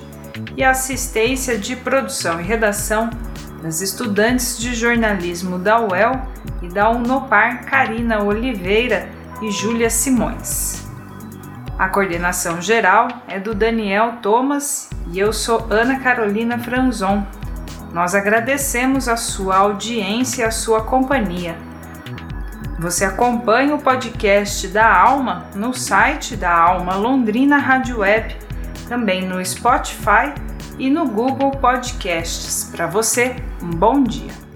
E 0.56 0.64
assistência 0.64 1.58
de 1.58 1.76
produção 1.76 2.40
e 2.40 2.44
redação 2.44 3.10
das 3.62 3.82
estudantes 3.82 4.58
de 4.58 4.74
jornalismo 4.74 5.60
da 5.60 5.80
UEL 5.80 6.14
e 6.62 6.70
da 6.70 6.90
Unopar 6.90 7.66
Karina 7.66 8.24
Oliveira 8.24 9.10
e 9.42 9.52
Júlia 9.52 9.90
Simões. 9.90 10.89
A 11.80 11.88
coordenação 11.88 12.62
geral 12.62 13.08
é 13.26 13.40
do 13.40 13.56
Daniel 13.56 14.18
Thomas 14.22 14.90
e 15.14 15.18
eu 15.18 15.32
sou 15.32 15.66
Ana 15.70 15.98
Carolina 16.02 16.60
Franzon. 16.60 17.26
Nós 17.94 18.14
agradecemos 18.14 19.08
a 19.08 19.16
sua 19.16 19.56
audiência 19.56 20.42
e 20.42 20.46
a 20.46 20.52
sua 20.52 20.84
companhia. 20.84 21.56
Você 22.80 23.06
acompanha 23.06 23.74
o 23.74 23.82
podcast 23.82 24.68
da 24.68 24.94
Alma 24.94 25.46
no 25.56 25.74
site 25.74 26.36
da 26.36 26.54
Alma 26.54 26.96
Londrina 26.96 27.58
Rádio 27.58 28.00
Web, 28.00 28.36
também 28.90 29.26
no 29.26 29.44
Spotify 29.46 30.34
e 30.78 30.90
no 30.90 31.08
Google 31.08 31.52
Podcasts. 31.52 32.70
Para 32.76 32.88
você, 32.88 33.38
um 33.64 33.70
bom 33.70 34.04
dia. 34.04 34.49